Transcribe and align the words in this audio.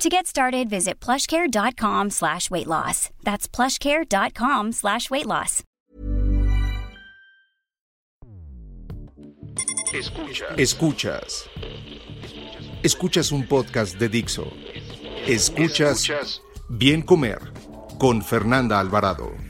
To 0.00 0.08
get 0.08 0.26
started, 0.26 0.70
visit 0.70 0.98
plushcare.com 0.98 2.08
slash 2.08 2.50
weight 2.50 2.66
loss. 2.66 3.10
That's 3.22 3.46
plushcare.com 3.46 4.72
slash 4.72 5.10
weight 5.10 5.26
loss. 5.26 5.62
Escuchas. 9.92 10.58
Escuchas. 10.58 11.48
Escuchas 12.82 13.30
un 13.30 13.46
podcast 13.46 13.98
de 13.98 14.08
Dixo. 14.08 14.50
Escuchas, 15.26 16.00
Escuchas 16.00 16.40
Bien 16.70 17.02
Comer 17.02 17.52
con 17.98 18.22
Fernanda 18.22 18.80
Alvarado. 18.80 19.49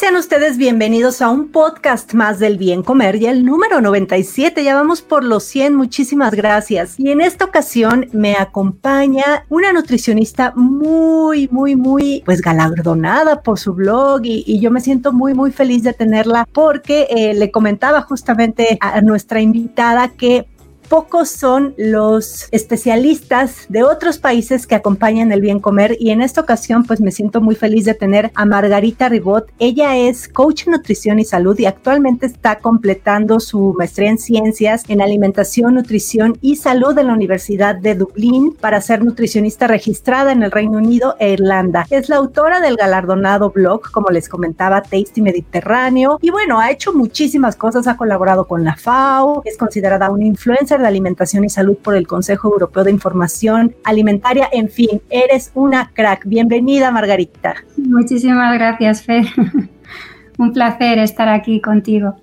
Sean 0.00 0.16
ustedes 0.16 0.56
bienvenidos 0.56 1.20
a 1.20 1.28
un 1.28 1.52
podcast 1.52 2.14
más 2.14 2.38
del 2.38 2.56
bien 2.56 2.82
comer 2.82 3.16
y 3.16 3.26
el 3.26 3.44
número 3.44 3.82
97. 3.82 4.64
Ya 4.64 4.74
vamos 4.74 5.02
por 5.02 5.22
los 5.22 5.44
100. 5.44 5.74
Muchísimas 5.74 6.32
gracias. 6.32 6.98
Y 6.98 7.10
en 7.10 7.20
esta 7.20 7.44
ocasión 7.44 8.08
me 8.10 8.34
acompaña 8.34 9.44
una 9.50 9.74
nutricionista 9.74 10.54
muy, 10.56 11.48
muy, 11.48 11.76
muy, 11.76 12.22
pues 12.24 12.40
galardonada 12.40 13.42
por 13.42 13.58
su 13.58 13.74
blog 13.74 14.22
y, 14.24 14.58
yo 14.58 14.70
me 14.70 14.80
siento 14.80 15.12
muy, 15.12 15.34
muy 15.34 15.52
feliz 15.52 15.82
de 15.82 15.92
tenerla 15.92 16.48
porque 16.50 17.06
eh, 17.10 17.34
le 17.34 17.50
comentaba 17.50 18.00
justamente 18.00 18.78
a 18.80 19.02
nuestra 19.02 19.42
invitada 19.42 20.08
que 20.08 20.46
pocos 20.90 21.30
son 21.30 21.72
los 21.78 22.48
especialistas 22.50 23.66
de 23.68 23.84
otros 23.84 24.18
países 24.18 24.66
que 24.66 24.74
acompañan 24.74 25.30
el 25.30 25.40
bien 25.40 25.60
comer 25.60 25.96
y 26.00 26.10
en 26.10 26.20
esta 26.20 26.40
ocasión 26.40 26.82
pues 26.82 27.00
me 27.00 27.12
siento 27.12 27.40
muy 27.40 27.54
feliz 27.54 27.84
de 27.84 27.94
tener 27.94 28.32
a 28.34 28.44
Margarita 28.44 29.08
Ribot. 29.08 29.48
Ella 29.60 29.96
es 29.96 30.26
coach 30.26 30.66
en 30.66 30.72
nutrición 30.72 31.20
y 31.20 31.24
salud 31.24 31.56
y 31.60 31.66
actualmente 31.66 32.26
está 32.26 32.58
completando 32.58 33.38
su 33.38 33.72
maestría 33.78 34.10
en 34.10 34.18
ciencias 34.18 34.82
en 34.88 35.00
alimentación, 35.00 35.76
nutrición 35.76 36.36
y 36.40 36.56
salud 36.56 36.98
en 36.98 37.06
la 37.06 37.14
Universidad 37.14 37.76
de 37.76 37.94
Dublín 37.94 38.56
para 38.60 38.80
ser 38.80 39.04
nutricionista 39.04 39.68
registrada 39.68 40.32
en 40.32 40.42
el 40.42 40.50
Reino 40.50 40.78
Unido 40.78 41.14
e 41.20 41.30
Irlanda. 41.30 41.86
Es 41.90 42.08
la 42.08 42.16
autora 42.16 42.58
del 42.58 42.74
galardonado 42.74 43.50
blog, 43.50 43.92
como 43.92 44.08
les 44.08 44.28
comentaba, 44.28 44.82
Tasty 44.82 45.22
Mediterráneo 45.22 46.18
y 46.20 46.30
bueno, 46.30 46.58
ha 46.58 46.72
hecho 46.72 46.92
muchísimas 46.92 47.54
cosas, 47.54 47.86
ha 47.86 47.96
colaborado 47.96 48.48
con 48.48 48.64
la 48.64 48.74
FAO, 48.74 49.42
es 49.44 49.56
considerada 49.56 50.10
una 50.10 50.24
influencer 50.24 50.79
de 50.80 50.88
Alimentación 50.88 51.44
y 51.44 51.50
Salud 51.50 51.76
por 51.76 51.96
el 51.96 52.06
Consejo 52.06 52.48
Europeo 52.48 52.84
de 52.84 52.90
Información 52.90 53.74
Alimentaria. 53.84 54.48
En 54.52 54.68
fin, 54.68 55.02
eres 55.10 55.50
una 55.54 55.90
crack. 55.92 56.26
Bienvenida, 56.26 56.90
Margarita. 56.90 57.54
Muchísimas 57.76 58.54
gracias, 58.54 59.02
Fer. 59.02 59.26
un 60.38 60.52
placer 60.52 60.98
estar 60.98 61.28
aquí 61.28 61.60
contigo. 61.60 62.16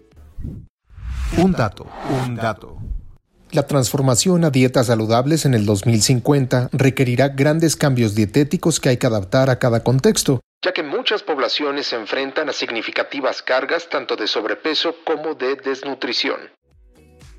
Un 1.38 1.52
dato, 1.52 1.86
un 2.26 2.36
dato. 2.36 2.78
La 3.52 3.66
transformación 3.66 4.44
a 4.44 4.50
dietas 4.50 4.88
saludables 4.88 5.46
en 5.46 5.54
el 5.54 5.66
2050 5.66 6.70
requerirá 6.74 7.30
grandes 7.30 7.76
cambios 7.76 8.14
dietéticos 8.14 8.80
que 8.80 8.90
hay 8.90 8.98
que 8.98 9.08
adaptar 9.08 9.50
a 9.50 9.58
cada 9.58 9.84
contexto, 9.84 10.42
ya 10.64 10.74
que 10.74 10.84
muchas 10.84 11.24
poblaciones 11.24 11.88
se 11.88 11.96
enfrentan 11.96 12.50
a 12.50 12.54
significativas 12.54 13.42
cargas 13.42 13.88
tanto 13.90 14.18
de 14.18 14.28
sobrepeso 14.28 14.96
como 15.06 15.34
de 15.36 15.56
desnutrición. 15.56 16.40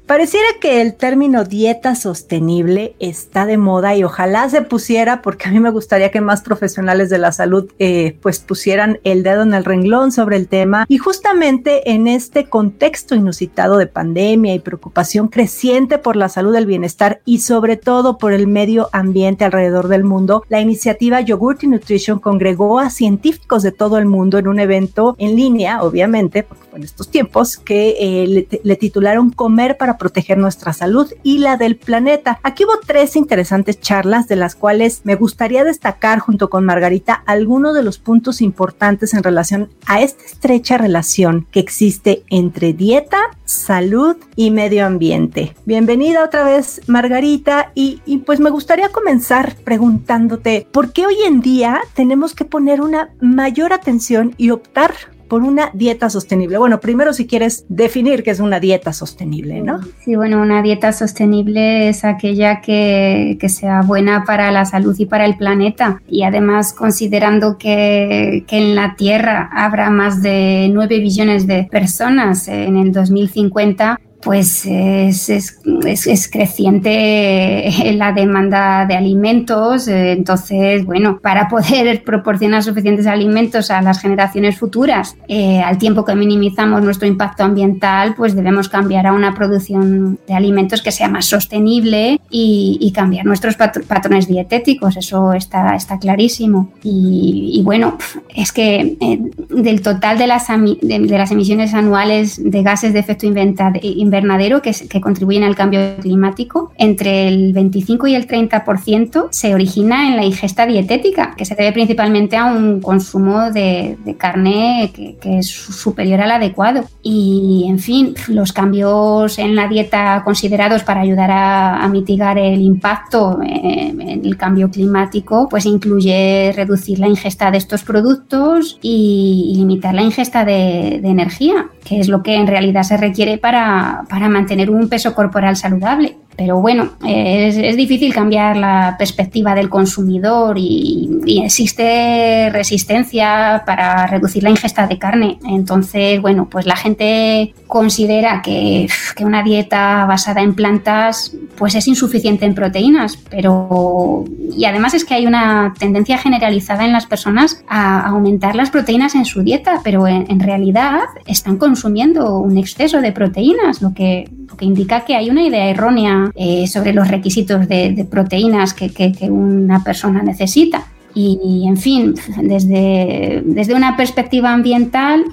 Pareciera 0.08 0.46
que 0.58 0.80
el 0.80 0.94
término 0.94 1.44
dieta 1.44 1.94
sostenible 1.94 2.96
está 2.98 3.44
de 3.44 3.58
moda 3.58 3.94
y 3.94 4.04
ojalá 4.04 4.48
se 4.48 4.62
pusiera, 4.62 5.20
porque 5.20 5.48
a 5.48 5.50
mí 5.50 5.60
me 5.60 5.68
gustaría 5.68 6.10
que 6.10 6.22
más 6.22 6.40
profesionales 6.40 7.10
de 7.10 7.18
la 7.18 7.30
salud 7.30 7.70
eh, 7.78 8.16
pues 8.22 8.38
pusieran 8.38 9.00
el 9.04 9.22
dedo 9.22 9.42
en 9.42 9.52
el 9.52 9.66
renglón 9.66 10.10
sobre 10.10 10.36
el 10.36 10.48
tema. 10.48 10.86
Y 10.88 10.96
justamente 10.96 11.90
en 11.90 12.08
este 12.08 12.48
contexto 12.48 13.16
inusitado 13.16 13.76
de 13.76 13.86
pandemia 13.86 14.54
y 14.54 14.60
preocupación 14.60 15.28
creciente 15.28 15.98
por 15.98 16.16
la 16.16 16.30
salud, 16.30 16.54
el 16.54 16.64
bienestar 16.64 17.20
y 17.26 17.40
sobre 17.40 17.76
todo 17.76 18.16
por 18.16 18.32
el 18.32 18.46
medio 18.46 18.88
ambiente 18.92 19.44
alrededor 19.44 19.88
del 19.88 20.04
mundo, 20.04 20.42
la 20.48 20.62
iniciativa 20.62 21.20
Yogurt 21.20 21.64
Nutrition 21.64 22.18
congregó 22.18 22.78
a 22.78 22.88
científicos 22.88 23.62
de 23.62 23.72
todo 23.72 23.98
el 23.98 24.06
mundo 24.06 24.38
en 24.38 24.48
un 24.48 24.58
evento 24.58 25.16
en 25.18 25.36
línea, 25.36 25.82
obviamente, 25.82 26.44
porque 26.44 26.64
en 26.78 26.84
estos 26.84 27.10
tiempos, 27.10 27.58
que 27.58 27.96
eh, 27.98 28.60
le 28.62 28.76
titularon 28.76 29.30
Comer 29.30 29.76
para 29.76 29.97
proteger 29.98 30.38
nuestra 30.38 30.72
salud 30.72 31.12
y 31.22 31.38
la 31.38 31.56
del 31.56 31.76
planeta. 31.76 32.40
Aquí 32.42 32.64
hubo 32.64 32.78
tres 32.84 33.16
interesantes 33.16 33.80
charlas 33.80 34.28
de 34.28 34.36
las 34.36 34.54
cuales 34.54 35.02
me 35.04 35.14
gustaría 35.14 35.64
destacar 35.64 36.18
junto 36.20 36.50
con 36.50 36.64
Margarita 36.64 37.22
algunos 37.26 37.74
de 37.74 37.82
los 37.82 37.98
puntos 37.98 38.40
importantes 38.40 39.14
en 39.14 39.22
relación 39.22 39.70
a 39.86 40.00
esta 40.00 40.24
estrecha 40.24 40.78
relación 40.78 41.46
que 41.50 41.60
existe 41.60 42.22
entre 42.30 42.72
dieta, 42.72 43.18
salud 43.44 44.16
y 44.36 44.50
medio 44.50 44.86
ambiente. 44.86 45.54
Bienvenida 45.64 46.24
otra 46.24 46.44
vez 46.44 46.80
Margarita 46.86 47.72
y, 47.74 48.00
pues 48.26 48.40
me 48.40 48.50
gustaría 48.50 48.90
comenzar 48.90 49.56
preguntándote 49.64 50.66
por 50.72 50.92
qué 50.92 51.06
hoy 51.06 51.16
en 51.26 51.40
día 51.40 51.80
tenemos 51.94 52.34
que 52.34 52.44
poner 52.44 52.80
una 52.80 53.10
mayor 53.20 53.72
atención 53.72 54.34
y 54.36 54.50
optar 54.50 54.94
por 55.28 55.42
una 55.42 55.70
dieta 55.74 56.10
sostenible. 56.10 56.58
Bueno, 56.58 56.80
primero 56.80 57.12
si 57.12 57.26
quieres 57.26 57.64
definir 57.68 58.22
qué 58.22 58.30
es 58.30 58.40
una 58.40 58.60
dieta 58.60 58.92
sostenible, 58.92 59.60
¿no? 59.60 59.80
Sí, 60.04 60.16
bueno, 60.16 60.40
una 60.40 60.62
dieta 60.62 60.92
sostenible 60.92 61.88
es 61.88 62.04
aquella 62.04 62.60
que, 62.60 63.36
que 63.40 63.48
sea 63.48 63.82
buena 63.82 64.24
para 64.24 64.50
la 64.50 64.64
salud 64.64 64.96
y 64.98 65.06
para 65.06 65.26
el 65.26 65.36
planeta. 65.36 66.02
Y 66.08 66.22
además, 66.22 66.72
considerando 66.72 67.58
que, 67.58 68.44
que 68.46 68.58
en 68.58 68.74
la 68.74 68.96
Tierra 68.96 69.50
habrá 69.52 69.90
más 69.90 70.22
de 70.22 70.70
9 70.72 70.98
billones 70.98 71.46
de 71.46 71.68
personas 71.70 72.48
en 72.48 72.76
el 72.76 72.92
2050, 72.92 74.00
pues 74.22 74.66
es, 74.66 75.28
es, 75.28 76.28
creciente 76.30 77.92
la 77.94 78.12
demanda 78.12 78.84
de 78.86 78.96
alimentos. 78.96 79.86
Eh, 79.86 80.12
entonces, 80.12 80.84
bueno, 80.84 81.18
para 81.20 81.48
poder 81.48 82.02
proporcionar 82.04 82.62
suficientes 82.62 83.06
alimentos 83.06 83.70
a 83.70 83.80
las 83.80 84.00
generaciones 84.00 84.58
futuras, 84.58 85.16
eh, 85.28 85.60
al 85.60 85.78
tiempo 85.78 86.04
que 86.04 86.14
minimizamos 86.14 86.82
nuestro 86.82 87.06
impacto 87.06 87.44
ambiental, 87.44 88.14
pues 88.16 88.34
debemos 88.34 88.68
cambiar 88.68 89.06
a 89.06 89.12
una 89.12 89.34
producción 89.34 90.18
de 90.26 90.34
alimentos 90.34 90.82
que 90.82 90.90
sea 90.90 91.08
más 91.08 91.26
sostenible 91.26 92.20
y, 92.30 92.92
cambiar 92.98 93.26
nuestros 93.26 93.54
patrones 93.54 94.26
dietéticos. 94.26 94.96
Eso 94.96 95.32
está, 95.34 95.76
está 95.76 95.98
clarísimo. 95.98 96.72
Y, 96.82 97.60
bueno, 97.64 97.96
es 98.34 98.50
que 98.50 98.96
eh, 99.00 99.20
del 99.50 99.82
total 99.82 100.18
de 100.18 100.26
las, 100.26 100.48
de, 100.48 101.06
las 101.08 101.30
emisiones 101.30 101.74
anuales 101.74 102.40
de 102.42 102.62
gases 102.62 102.92
de 102.92 102.98
efecto 102.98 103.26
inventado 103.26 103.78
invernadero 104.08 104.62
que, 104.62 104.72
que, 104.88 105.00
contribuyen 105.00 105.44
al 105.44 105.54
cambio 105.54 105.80
climático, 106.00 106.72
entre 106.76 107.28
el 107.28 107.52
25 107.52 108.06
y 108.08 108.14
el 108.14 108.26
30% 108.26 109.28
se 109.30 109.54
origina 109.54 110.08
en 110.08 110.16
la 110.16 110.24
ingesta 110.24 110.66
dietética, 110.66 111.34
que 111.36 111.44
se 111.44 111.54
debe 111.54 111.72
principalmente 111.72 112.36
a 112.36 112.46
un 112.46 112.80
consumo 112.80 113.50
de, 113.50 113.96
carne 114.18 114.90
que, 114.94 115.38
es 115.38 115.48
superior 115.48 116.20
al 116.20 116.32
adecuado. 116.32 116.84
Y, 117.02 117.66
en 117.68 117.78
fin, 117.78 118.14
los 118.28 118.52
cambios 118.52 119.38
en 119.38 119.54
la 119.54 119.68
dieta 119.68 120.22
considerados 120.24 120.82
para 120.82 121.00
ayudar 121.00 121.30
a, 121.30 121.88
mitigar 121.88 122.38
el 122.38 122.60
impacto 122.60 123.38
en, 123.42 124.00
el 124.00 124.36
cambio 124.36 124.70
climático, 124.70 125.48
pues 125.48 125.64
incluye 125.64 126.52
reducir 126.54 126.98
la 126.98 127.08
ingesta 127.08 127.50
de 127.50 127.58
estos 127.58 127.82
productos 127.82 128.78
y, 128.82 129.54
limitar 129.58 129.94
la 129.94 130.02
ingesta 130.02 130.44
de, 130.44 131.00
de 131.02 131.08
energía, 131.08 131.68
que 131.84 131.98
es 132.00 132.08
lo 132.08 132.22
que 132.22 132.36
en 132.36 132.46
realidad 132.46 132.82
se 132.82 132.96
requiere 132.96 133.38
para, 133.38 133.97
para 134.08 134.28
mantener 134.28 134.70
un 134.70 134.88
peso 134.88 135.14
corporal 135.14 135.56
saludable. 135.56 136.16
Pero 136.38 136.60
bueno, 136.60 136.90
es, 137.04 137.76
difícil 137.76 138.14
cambiar 138.14 138.56
la 138.56 138.94
perspectiva 138.96 139.56
del 139.56 139.68
consumidor 139.68 140.56
y, 140.56 141.42
existe 141.44 142.48
resistencia 142.52 143.64
para 143.66 144.06
reducir 144.06 144.44
la 144.44 144.50
ingesta 144.50 144.86
de 144.86 144.98
carne. 144.98 145.38
Entonces, 145.48 146.22
bueno, 146.22 146.48
pues 146.48 146.64
la 146.64 146.76
gente 146.76 147.54
considera 147.66 148.40
que, 148.40 148.86
una 149.20 149.42
dieta 149.42 150.06
basada 150.06 150.40
en 150.42 150.54
plantas 150.54 151.32
pues 151.56 151.74
es 151.74 151.88
insuficiente 151.88 152.46
en 152.46 152.54
proteínas, 152.54 153.18
pero 153.28 154.24
y 154.56 154.64
además 154.64 154.94
es 154.94 155.04
que 155.04 155.14
hay 155.14 155.26
una 155.26 155.74
tendencia 155.76 156.18
generalizada 156.18 156.84
en 156.84 156.92
las 156.92 157.06
personas 157.06 157.64
a 157.68 158.06
aumentar 158.06 158.54
las 158.54 158.70
proteínas 158.70 159.16
en 159.16 159.24
su 159.24 159.42
dieta, 159.42 159.80
pero 159.82 160.06
en, 160.06 160.38
realidad 160.38 161.00
están 161.26 161.56
consumiendo 161.56 162.38
un 162.38 162.56
exceso 162.58 163.00
de 163.00 163.10
proteínas, 163.10 163.82
lo 163.82 163.92
que, 163.92 164.30
que 164.56 164.64
indica 164.64 165.04
que 165.04 165.16
hay 165.16 165.30
una 165.30 165.42
idea 165.42 165.68
errónea 165.68 166.27
eh, 166.34 166.66
sobre 166.66 166.92
los 166.92 167.08
requisitos 167.08 167.68
de, 167.68 168.06
proteínas 168.10 168.74
que 168.74 169.30
una 169.30 169.82
persona 169.82 170.22
necesita. 170.22 170.86
Y, 171.20 171.64
en 171.66 171.76
fin, 171.76 172.14
desde, 172.42 173.42
desde 173.44 173.74
una 173.74 173.96
perspectiva 173.96 174.52
ambiental, 174.52 175.24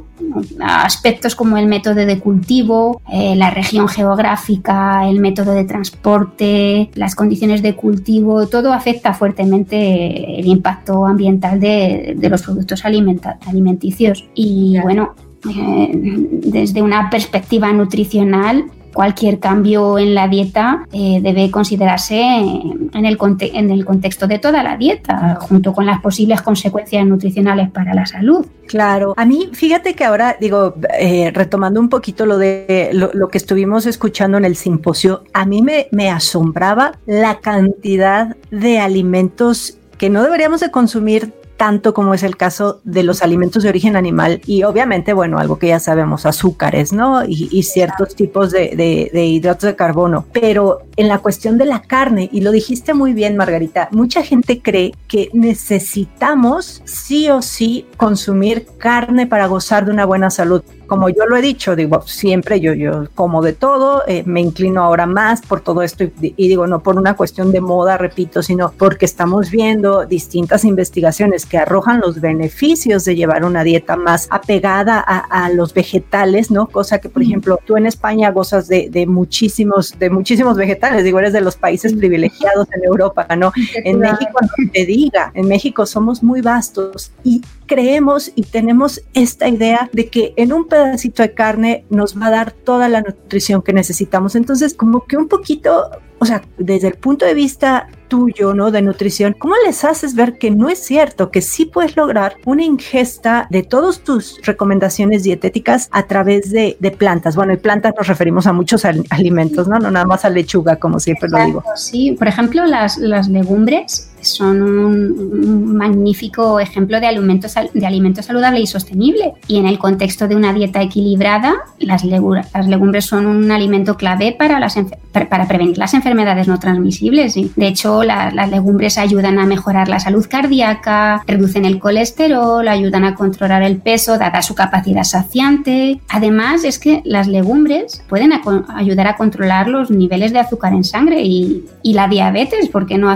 aspectos 0.59 1.35
como 1.35 1.57
el 1.57 1.67
método 1.67 2.07
de 2.07 2.17
cultivo, 2.17 3.01
eh, 3.11 3.35
la 3.35 3.51
región 3.51 3.87
geográfica, 3.87 5.07
el 5.07 5.19
método 5.19 5.51
de 5.51 5.63
transporte, 5.65 6.89
las 6.95 7.13
condiciones 7.13 7.61
de 7.61 7.75
cultivo, 7.75 8.47
todo 8.47 8.73
afecta 8.73 9.13
fuertemente 9.13 10.39
el 10.39 10.47
impacto 10.47 11.05
ambiental 11.05 11.59
de, 11.59 12.15
de 12.17 12.29
los 12.29 12.41
productos 12.41 12.83
alimenticios. 12.83 14.25
Y 14.33 14.79
bueno, 14.81 15.13
eh, 15.55 15.91
desde 15.93 16.81
una 16.81 17.11
perspectiva 17.11 17.71
nutricional, 17.73 18.65
cualquier 18.95 19.39
cambio 19.39 19.99
en 19.99 20.15
la 20.15 20.29
dieta 20.29 20.87
eh, 20.93 21.19
debe 21.21 21.51
considerarse 21.51 22.17
en 22.17 23.05
el, 23.05 23.17
en 23.41 23.69
el 23.69 23.85
contexto 23.85 24.25
de 24.25 24.39
toda 24.39 24.63
la 24.63 24.77
dieta, 24.77 25.37
junto 25.41 25.73
con 25.73 25.85
las 25.85 26.01
posibles 26.01 26.41
consecuencias 26.41 27.05
nutricionales 27.05 27.69
para 27.69 27.93
la 27.93 28.05
salud. 28.05 28.47
Claro, 28.67 29.13
a 29.17 29.25
mí 29.25 29.49
fíjate 29.51 29.95
que 29.95 30.05
ahora 30.05 30.37
digo, 30.39 30.75
eh, 30.97 31.29
retomando 31.33 31.79
un 31.79 31.89
poquito 31.89 32.25
lo 32.25 32.37
de 32.37 32.89
lo, 32.93 33.27
que 33.27 33.37
estuvimos 33.37 33.85
escuchando 33.85 34.37
en 34.37 34.45
el 34.45 34.55
simposio, 34.55 35.23
a 35.33 35.45
mí 35.45 35.61
me, 35.61 35.87
me 35.91 36.09
asombraba 36.09 36.93
la 37.05 37.39
cantidad 37.39 38.37
de 38.49 38.79
alimentos 38.79 39.77
que 39.97 40.09
no 40.09 40.23
deberíamos 40.23 40.61
de 40.61 40.71
consumir 40.71 41.33
tanto 41.57 41.93
como 41.93 42.13
es 42.13 42.23
el 42.23 42.37
caso 42.37 42.81
de 42.83 43.03
los 43.03 43.21
alimentos 43.21 43.63
de 43.63 43.69
origen 43.69 43.95
animal 43.95 44.41
y 44.45 44.63
obviamente, 44.63 45.13
bueno, 45.13 45.39
algo 45.39 45.57
que 45.57 45.67
ya 45.67 45.79
sabemos, 45.79 46.25
azúcares, 46.25 46.93
¿no? 46.93 47.23
Y, 47.25 47.63
ciertos 47.63 48.15
tipos 48.15 48.51
de, 48.51 49.09
de, 49.11 49.25
hidratos 49.25 49.63
de 49.63 49.75
carbono. 49.75 50.25
Pero 50.31 50.83
en 50.97 51.07
la 51.07 51.19
cuestión 51.19 51.57
de 51.57 51.65
la 51.65 51.81
carne, 51.81 52.29
y 52.31 52.41
lo 52.41 52.51
dijiste 52.51 52.93
muy 52.93 53.13
bien, 53.13 53.37
Margarita, 53.37 53.89
mucha 53.91 54.21
gente 54.21 54.61
cree 54.61 54.93
que 55.07 55.29
necesitamos 55.33 56.81
sí 56.85 57.29
o 57.29 57.41
sí 57.41 57.87
consumir 57.97 58.67
carne 58.77 59.25
para 59.25 59.47
gozar 59.47 59.85
de 59.85 59.91
una 59.91 60.05
buena 60.05 60.29
salud 60.29 60.63
como 60.85 61.09
yo 61.09 61.25
lo 61.25 61.35
he 61.35 61.41
dicho, 61.41 61.75
digo, 61.75 62.01
siempre 62.05 62.59
yo, 62.59 62.73
yo 62.73 63.07
como 63.15 63.41
de 63.41 63.53
todo, 63.53 64.03
eh, 64.07 64.23
me 64.25 64.41
inclino 64.41 64.83
ahora 64.83 65.05
más 65.05 65.41
por 65.41 65.61
todo 65.61 65.81
esto 65.81 66.03
y, 66.03 66.47
digo, 66.47 66.67
no 66.67 66.81
por 66.81 66.97
una 66.97 67.15
cuestión 67.15 67.51
de 67.51 67.61
moda, 67.61 67.97
repito, 67.97 68.41
sino 68.41 68.71
porque 68.77 69.05
estamos 69.05 69.51
viendo 69.51 70.05
distintas 70.05 70.65
investigaciones 70.65 71.45
que 71.45 71.57
arrojan 71.57 72.01
los 72.01 72.21
beneficios 72.21 73.05
de 73.05 73.15
llevar 73.15 73.45
una 73.45 73.63
dieta 73.63 73.95
más 73.95 74.27
apegada 74.29 74.99
a, 74.99 75.49
los 75.49 75.73
vegetales, 75.73 76.49
¿no? 76.49 76.67
Cosa 76.67 76.99
que, 76.99 77.07
por 77.07 77.21
ejemplo, 77.21 77.59
tú 77.65 77.77
en 77.77 77.85
España 77.85 78.31
gozas 78.31 78.67
de, 78.67 78.89
de, 78.89 79.05
muchísimos, 79.05 79.97
de 79.97 80.09
muchísimos 80.09 80.57
vegetales, 80.57 81.03
digo, 81.03 81.19
eres 81.19 81.33
de 81.33 81.41
los 81.41 81.55
países 81.55 81.93
privilegiados 81.93 82.67
en 82.73 82.83
Europa, 82.83 83.27
¿no? 83.35 83.51
En 83.83 83.99
México 83.99 84.39
no 84.41 84.71
te 84.71 84.85
diga, 84.85 85.31
en 85.33 85.47
México 85.47 85.85
somos 85.85 86.23
muy 86.23 86.41
vastos 86.41 87.11
y 87.23 87.41
creemos 87.65 88.31
y 88.35 88.43
tenemos 88.43 89.01
esta 89.13 89.47
idea 89.47 89.89
de 89.93 90.07
que 90.09 90.33
en 90.37 90.53
un 90.53 90.67
pedacito 90.67 91.21
de 91.21 91.33
carne 91.33 91.85
nos 91.89 92.19
va 92.19 92.27
a 92.27 92.31
dar 92.31 92.51
toda 92.51 92.89
la 92.89 93.01
nutrición 93.01 93.61
que 93.61 93.73
necesitamos. 93.73 94.35
Entonces, 94.35 94.73
como 94.73 95.05
que 95.05 95.17
un 95.17 95.27
poquito, 95.27 95.89
o 96.25 96.27
sea, 96.27 96.41
desde 96.57 96.87
el 96.87 96.95
punto 96.95 97.23
de 97.23 97.35
vista 97.35 97.87
tuyo, 98.07 98.55
¿no? 98.55 98.71
De 98.71 98.81
nutrición, 98.81 99.35
¿cómo 99.37 99.53
les 99.63 99.83
haces 99.83 100.15
ver 100.15 100.39
que 100.39 100.49
no 100.49 100.69
es 100.69 100.79
cierto, 100.79 101.29
que 101.29 101.41
sí 101.41 101.65
puedes 101.65 101.95
lograr 101.95 102.35
una 102.45 102.63
ingesta 102.63 103.47
de 103.51 103.61
todas 103.61 103.99
tus 103.99 104.39
recomendaciones 104.43 105.23
dietéticas 105.23 105.87
a 105.91 106.07
través 106.07 106.51
de, 106.51 106.77
plantas? 106.97 107.35
Bueno, 107.35 107.53
y 107.53 107.57
plantas 107.57 107.93
nos 107.95 108.07
referimos 108.07 108.47
a 108.47 108.53
muchos 108.53 108.85
alimentos, 109.09 109.67
¿no? 109.67 109.77
No 109.77 109.91
nada 109.91 110.05
más 110.05 110.25
a 110.25 110.29
lechuga, 110.29 110.77
como 110.77 110.99
siempre 110.99 111.29
lo 111.29 111.45
digo. 111.45 111.63
Sí, 111.75 112.13
por 112.17 112.27
ejemplo, 112.27 112.65
las, 112.65 112.97
las 112.97 113.27
legumbres 113.27 114.11
son 114.21 114.61
un, 114.63 115.75
magnífico 115.75 116.59
ejemplo 116.59 116.99
de 116.99 117.05
alimento, 117.05 117.47
de 117.73 117.85
alimento 117.85 118.23
saludable 118.23 118.59
y 118.59 118.67
sostenible. 118.67 119.33
Y 119.47 119.57
en 119.57 119.67
el 119.67 119.77
contexto 119.77 120.27
de 120.27 120.35
una 120.35 120.51
dieta 120.53 120.81
equilibrada, 120.81 121.53
las, 121.79 122.03
las 122.03 122.67
legumbres 122.67 123.05
son 123.05 123.27
un 123.27 123.51
alimento 123.51 123.95
clave 123.97 124.35
para, 124.37 124.59
las, 124.59 124.75
para 125.11 125.47
prevenir 125.47 125.77
las 125.77 125.93
enfermedades 125.93 126.14
no 126.15 126.59
transmisibles. 126.59 127.35
De 127.55 127.67
hecho, 127.67 128.03
las 128.03 128.49
legumbres 128.49 128.97
ayudan 128.97 129.39
a 129.39 129.45
mejorar 129.45 129.87
la 129.87 129.99
salud 129.99 130.25
cardíaca, 130.29 131.23
reducen 131.27 131.65
el 131.65 131.79
colesterol, 131.79 132.67
ayudan 132.67 133.05
a 133.05 133.15
controlar 133.15 133.63
el 133.63 133.77
peso, 133.77 134.17
dada 134.17 134.41
su 134.41 134.55
capacidad 134.55 135.03
saciante. 135.03 136.01
Además, 136.09 136.63
es 136.63 136.79
que 136.79 137.01
las 137.05 137.27
legumbres 137.27 138.03
pueden 138.07 138.31
ayudar 138.67 139.07
a 139.07 139.15
controlar 139.15 139.67
los 139.67 139.91
niveles 139.91 140.33
de 140.33 140.39
azúcar 140.39 140.73
en 140.73 140.83
sangre 140.83 141.21
y, 141.23 141.65
la 141.83 142.07
diabetes, 142.09 142.67
porque 142.67 142.97
no, 142.97 143.15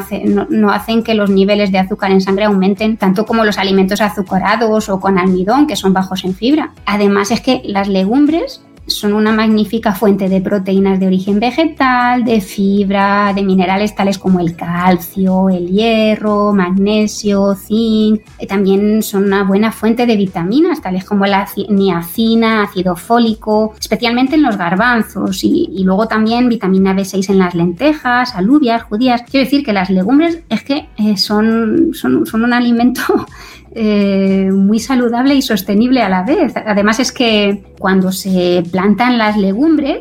no 0.49 0.71
hacen 0.71 1.03
que 1.03 1.13
los 1.13 1.29
niveles 1.29 1.71
de 1.71 1.79
azúcar 1.79 2.11
en 2.11 2.21
sangre 2.21 2.45
aumenten, 2.45 2.95
tanto 2.95 3.25
como 3.25 3.43
los 3.43 3.57
alimentos 3.57 3.99
azucarados 3.99 4.87
o 4.87 5.01
con 5.01 5.17
almidón, 5.17 5.67
que 5.67 5.75
son 5.75 5.91
bajos 5.91 6.23
en 6.23 6.33
fibra. 6.33 6.71
Además 6.85 7.31
es 7.31 7.41
que 7.41 7.61
las 7.65 7.89
legumbres 7.89 8.61
son 8.89 9.13
una 9.13 9.31
magnífica 9.31 9.93
fuente 9.93 10.27
de 10.29 10.41
proteínas 10.41 10.99
de 10.99 11.07
origen 11.07 11.39
vegetal, 11.39 12.23
de 12.23 12.41
fibra, 12.41 13.31
de 13.33 13.43
minerales 13.43 13.95
tales 13.95 14.17
como 14.17 14.39
el 14.39 14.55
calcio, 14.55 15.49
el 15.49 15.67
hierro, 15.67 16.53
magnesio, 16.53 17.55
zinc. 17.55 18.21
También 18.47 19.03
son 19.03 19.25
una 19.25 19.43
buena 19.43 19.71
fuente 19.71 20.05
de 20.05 20.15
vitaminas 20.15 20.81
tales 20.81 21.05
como 21.05 21.25
la 21.25 21.47
niacina, 21.69 22.63
ácido 22.63 22.95
fólico, 22.95 23.73
especialmente 23.79 24.35
en 24.35 24.43
los 24.43 24.57
garbanzos 24.57 25.43
y, 25.43 25.83
luego 25.83 26.07
también 26.07 26.49
vitamina 26.49 26.93
B6 26.93 27.29
en 27.29 27.39
las 27.39 27.55
lentejas, 27.55 28.35
alubias, 28.35 28.83
judías. 28.83 29.23
Quiero 29.29 29.45
decir 29.45 29.63
que 29.63 29.73
las 29.73 29.89
legumbres 29.89 30.43
es 30.49 30.63
que 30.63 30.89
eh, 30.97 31.17
son, 31.17 31.91
son, 31.93 32.25
son 32.25 32.43
un 32.43 32.53
alimento 32.53 33.01
eh, 33.71 34.49
muy 34.51 34.79
saludable 34.79 35.35
y 35.35 35.41
sostenible 35.41 36.01
a 36.01 36.09
la 36.09 36.23
vez. 36.23 36.53
Además 36.55 36.99
es 36.99 37.11
que 37.11 37.63
cuando 37.77 38.11
se 38.11 38.63
plantan 38.71 39.17
las 39.17 39.37
legumbres 39.37 39.99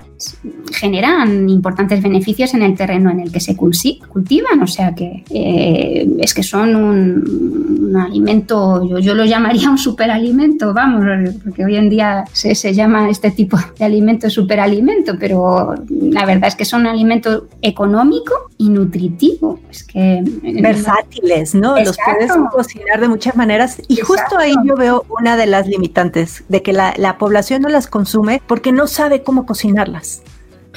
generan 0.72 1.48
importantes 1.48 2.02
beneficios 2.02 2.54
en 2.54 2.62
el 2.62 2.76
terreno 2.76 3.10
en 3.10 3.20
el 3.20 3.30
que 3.30 3.40
se 3.40 3.56
cultivan, 3.56 4.60
o 4.62 4.66
sea 4.66 4.94
que 4.94 5.22
eh, 5.30 6.08
es 6.18 6.34
que 6.34 6.42
son 6.42 6.74
un, 6.74 7.96
alimento, 7.96 8.86
yo, 8.86 8.98
yo, 8.98 9.14
lo 9.14 9.24
llamaría 9.24 9.70
un 9.70 9.78
superalimento, 9.78 10.74
vamos, 10.74 11.04
porque 11.42 11.64
hoy 11.64 11.76
en 11.76 11.88
día 11.88 12.24
se, 12.32 12.54
se 12.54 12.74
llama 12.74 13.08
este 13.08 13.30
tipo 13.30 13.56
de 13.78 13.84
alimento 13.84 14.28
superalimento, 14.28 15.16
pero 15.18 15.74
la 15.88 16.26
verdad 16.26 16.48
es 16.48 16.56
que 16.56 16.64
son 16.64 16.82
un 16.82 16.88
alimento 16.88 17.48
económico 17.62 18.34
y 18.58 18.68
nutritivo. 18.68 19.60
Es 19.70 19.84
que 19.84 20.22
versátiles, 20.60 21.54
¿no? 21.54 21.76
Los 21.78 21.96
puedes 22.04 22.32
cocinar 22.52 23.00
de 23.00 23.08
muchas 23.08 23.36
maneras 23.36 23.57
y 23.88 23.96
justo 23.96 24.38
ahí 24.38 24.54
yo 24.64 24.76
veo 24.76 25.04
una 25.08 25.36
de 25.36 25.46
las 25.46 25.66
limitantes 25.66 26.44
de 26.48 26.62
que 26.62 26.72
la, 26.72 26.94
la 26.96 27.18
población 27.18 27.62
no 27.62 27.68
las 27.68 27.86
consume 27.86 28.42
porque 28.46 28.72
no 28.72 28.86
sabe 28.86 29.22
cómo 29.22 29.46
cocinarlas. 29.46 30.22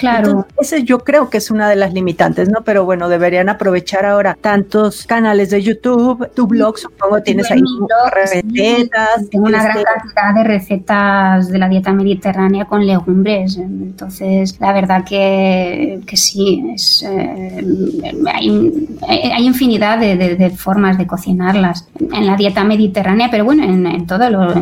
Claro. 0.02 0.48
ese 0.60 0.84
yo 0.84 1.00
creo 1.00 1.30
que 1.30 1.38
es 1.38 1.52
una 1.52 1.70
de 1.70 1.76
las 1.76 1.94
limitantes, 1.94 2.50
¿no? 2.50 2.64
Pero 2.64 2.86
bueno, 2.86 3.08
deberían 3.08 3.50
aprovechar 3.50 4.04
ahora 4.04 4.36
tantos 4.40 5.06
canales 5.06 5.52
de 5.52 5.62
YouTube, 5.62 6.28
tu 6.34 6.48
blog, 6.48 6.80
supongo, 6.80 7.22
tienes 7.22 7.52
ahí 7.52 7.62
recetas. 8.12 9.30
tengo 9.30 9.46
una 9.46 9.64
gran 9.64 9.84
cantidad 9.84 10.34
de 10.34 10.44
recetas 10.44 11.50
de 11.50 11.58
la 11.60 11.70
dieta 11.70 11.94
mediterránea 11.94 12.66
con 12.66 12.86
legumbres. 12.86 13.58
Entonces, 13.58 14.60
la 14.60 14.74
verdad 14.74 15.04
que, 15.06 16.02
que 16.08 16.18
sí, 16.18 16.72
es, 16.74 17.04
eh, 17.08 17.64
hay, 18.34 18.88
hay, 19.08 19.46
infinidad 19.46 20.00
de, 20.00 20.50
formas 20.58 20.98
de 20.98 21.06
cocinarlas 21.06 21.88
en 22.00 22.26
la 22.26 22.36
dieta 22.36 22.64
mediterránea, 22.64 23.30
pero 23.30 23.46
bueno, 23.46 23.64
en, 23.64 23.86
en, 23.86 24.08
en 24.08 24.08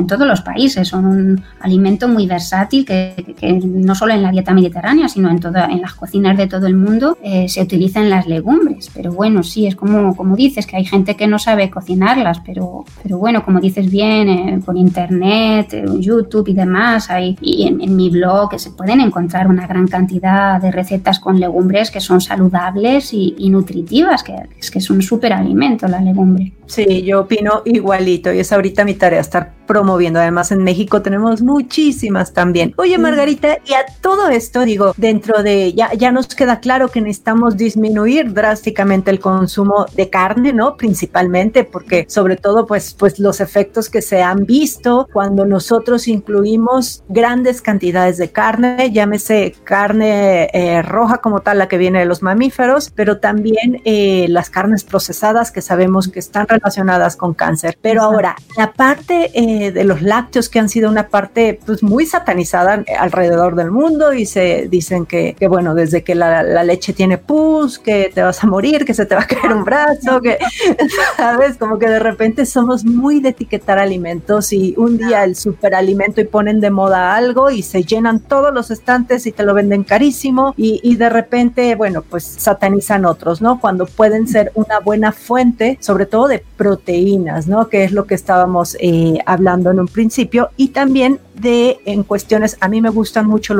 todos 0.07 0.27
los 0.27 0.41
países. 0.41 0.85
Son 0.85 1.05
un 1.05 1.43
alimento 1.61 2.09
muy 2.09 2.27
versátil 2.27 2.85
que, 2.85 3.35
que 3.39 3.53
no 3.53 3.95
solo 3.95 4.13
en 4.13 4.21
la 4.21 4.31
dieta 4.31 4.53
mediterránea, 4.53 5.07
sino 5.07 5.28
en, 5.31 5.39
toda, 5.39 5.65
en 5.65 5.81
las 5.81 5.93
cocinas 5.93 6.37
de 6.37 6.47
todo 6.47 6.67
el 6.67 6.75
mundo 6.75 7.17
eh, 7.23 7.47
se 7.49 7.61
utilizan 7.61 8.09
las 8.09 8.27
legumbres. 8.27 8.89
Pero 8.93 9.11
bueno, 9.11 9.43
sí, 9.43 9.67
es 9.67 9.75
como, 9.75 10.15
como 10.15 10.35
dices, 10.35 10.65
que 10.65 10.77
hay 10.77 10.85
gente 10.85 11.15
que 11.15 11.27
no 11.27 11.39
sabe 11.39 11.69
cocinarlas, 11.69 12.41
pero, 12.45 12.85
pero 13.03 13.17
bueno, 13.17 13.43
como 13.43 13.59
dices 13.59 13.89
bien, 13.89 14.29
eh, 14.29 14.59
por 14.63 14.77
internet, 14.77 15.73
eh, 15.73 15.85
YouTube 15.99 16.47
y 16.49 16.53
demás, 16.53 17.09
hay, 17.09 17.37
y 17.41 17.67
en, 17.67 17.95
mi 17.95 18.09
blog 18.09 18.59
se 18.59 18.71
pueden 18.71 19.01
encontrar 19.01 19.47
una 19.47 19.67
gran 19.67 19.87
cantidad 19.87 20.61
de 20.61 20.71
recetas 20.71 21.19
con 21.19 21.39
legumbres 21.39 21.91
que 21.91 21.99
son 21.99 22.21
saludables 22.21 23.13
y, 23.13 23.49
nutritivas, 23.49 24.23
que 24.23 24.35
es 24.59 24.69
que 24.69 24.77
es 24.77 24.89
un 24.91 25.01
súper 25.01 25.33
alimento 25.33 25.87
la 25.87 25.99
legumbre. 26.01 26.53
Sí, 26.67 27.01
yo 27.01 27.21
opino 27.21 27.63
igualito 27.65 28.31
y 28.31 28.39
es 28.39 28.51
ahorita 28.53 28.85
mi 28.85 28.93
tarea 28.93 29.21
estar 29.21 29.58
promoviendo. 29.69 30.19
Además, 30.19 30.51
en 30.51 30.63
México 30.63 31.03
tenemos 31.03 31.43
muchísimas 31.43 32.33
también. 32.33 32.73
Oye, 32.77 32.97
Margarita, 32.97 33.59
y 33.67 33.73
a 33.73 33.85
todo 34.01 34.27
esto, 34.29 34.61
digo, 34.61 34.95
dentro 34.97 35.43
de, 35.43 35.73
ya, 35.73 35.93
ya 35.93 36.11
nos 36.11 36.25
queda 36.33 36.59
claro 36.59 36.87
que 36.87 37.01
necesitamos 37.01 37.55
disminuir 37.55 38.33
drásticamente 38.33 39.11
el 39.11 39.19
consumo 39.19 39.85
de 39.95 40.09
carne, 40.09 40.53
¿no? 40.53 40.75
Principalmente 40.75 41.65
porque 41.65 42.07
sobre 42.09 42.35
todo, 42.35 42.65
pues, 42.65 42.95
pues 42.97 43.19
los 43.19 43.41
efectos 43.41 43.91
que 43.91 44.01
se 44.01 44.23
han 44.23 44.45
visto 44.45 45.07
cuando 45.13 45.45
nosotros 45.45 46.07
incluimos 46.07 47.03
grandes 47.07 47.61
cantidades 47.61 48.17
de 48.17 48.31
carne, 48.31 48.89
llámese 48.91 49.53
carne 49.63 50.49
eh, 50.51 50.81
roja 50.81 51.19
como 51.19 51.41
tal, 51.41 51.59
la 51.59 51.67
que 51.67 51.77
viene 51.77 51.99
de 51.99 52.05
los 52.05 52.23
mamíferos, 52.23 52.91
pero 52.95 53.19
también 53.19 53.83
eh, 53.85 54.25
las 54.29 54.49
carnes 54.49 54.83
procesadas 54.83 55.51
que 55.51 55.61
sabemos 55.61 56.07
que 56.07 56.17
están 56.17 56.47
relacionadas 56.47 57.15
con 57.15 57.35
cáncer. 57.35 57.77
Pero 57.83 58.01
ahora, 58.01 58.35
la 58.57 58.73
parte 58.73 59.29
eh, 59.35 59.58
de 59.59 59.83
los 59.83 60.01
lácteos 60.01 60.49
que 60.49 60.59
han 60.59 60.69
sido 60.69 60.89
una 60.89 61.09
parte 61.09 61.59
pues 61.65 61.83
muy 61.83 62.05
satanizada 62.05 62.83
alrededor 62.97 63.55
del 63.55 63.71
mundo 63.71 64.13
y 64.13 64.25
se 64.25 64.67
dicen 64.69 65.05
que, 65.05 65.35
que 65.37 65.47
bueno, 65.47 65.75
desde 65.75 66.03
que 66.03 66.15
la, 66.15 66.43
la 66.43 66.63
leche 66.63 66.93
tiene 66.93 67.17
pus, 67.17 67.79
que 67.79 68.11
te 68.13 68.21
vas 68.21 68.43
a 68.43 68.47
morir, 68.47 68.85
que 68.85 68.93
se 68.93 69.05
te 69.05 69.15
va 69.15 69.21
a 69.21 69.27
caer 69.27 69.53
un 69.53 69.63
brazo, 69.63 70.21
que, 70.21 70.37
¿sabes? 71.17 71.57
Como 71.57 71.77
que 71.77 71.89
de 71.89 71.99
repente 71.99 72.45
somos 72.45 72.85
muy 72.85 73.19
de 73.19 73.29
etiquetar 73.29 73.79
alimentos 73.79 74.53
y 74.53 74.73
un 74.77 74.97
día 74.97 75.23
el 75.23 75.35
superalimento 75.35 76.21
y 76.21 76.25
ponen 76.25 76.59
de 76.59 76.69
moda 76.69 77.15
algo 77.15 77.49
y 77.49 77.61
se 77.61 77.83
llenan 77.83 78.19
todos 78.19 78.53
los 78.53 78.71
estantes 78.71 79.25
y 79.25 79.31
te 79.31 79.43
lo 79.43 79.53
venden 79.53 79.83
carísimo 79.83 80.53
y, 80.55 80.79
y 80.83 80.95
de 80.95 81.09
repente, 81.09 81.75
bueno, 81.75 82.01
pues 82.01 82.23
satanizan 82.23 83.05
otros, 83.05 83.41
¿no? 83.41 83.59
Cuando 83.59 83.85
pueden 83.85 84.27
ser 84.27 84.51
una 84.55 84.79
buena 84.79 85.11
fuente, 85.11 85.77
sobre 85.81 86.05
todo 86.05 86.27
de 86.27 86.43
proteínas, 86.57 87.47
¿no? 87.47 87.67
Que 87.67 87.83
es 87.83 87.91
lo 87.91 88.05
que 88.05 88.15
estábamos 88.15 88.77
eh, 88.79 89.19
hablando 89.25 89.48
en 89.53 89.79
un 89.79 89.87
principio 89.87 90.49
y 90.57 90.69
también 90.69 91.19
de 91.33 91.79
en 91.85 92.03
cuestiones, 92.03 92.57
a 92.59 92.67
mí 92.67 92.81
me 92.81 92.89
gustan 92.89 93.25
mucho 93.25 93.55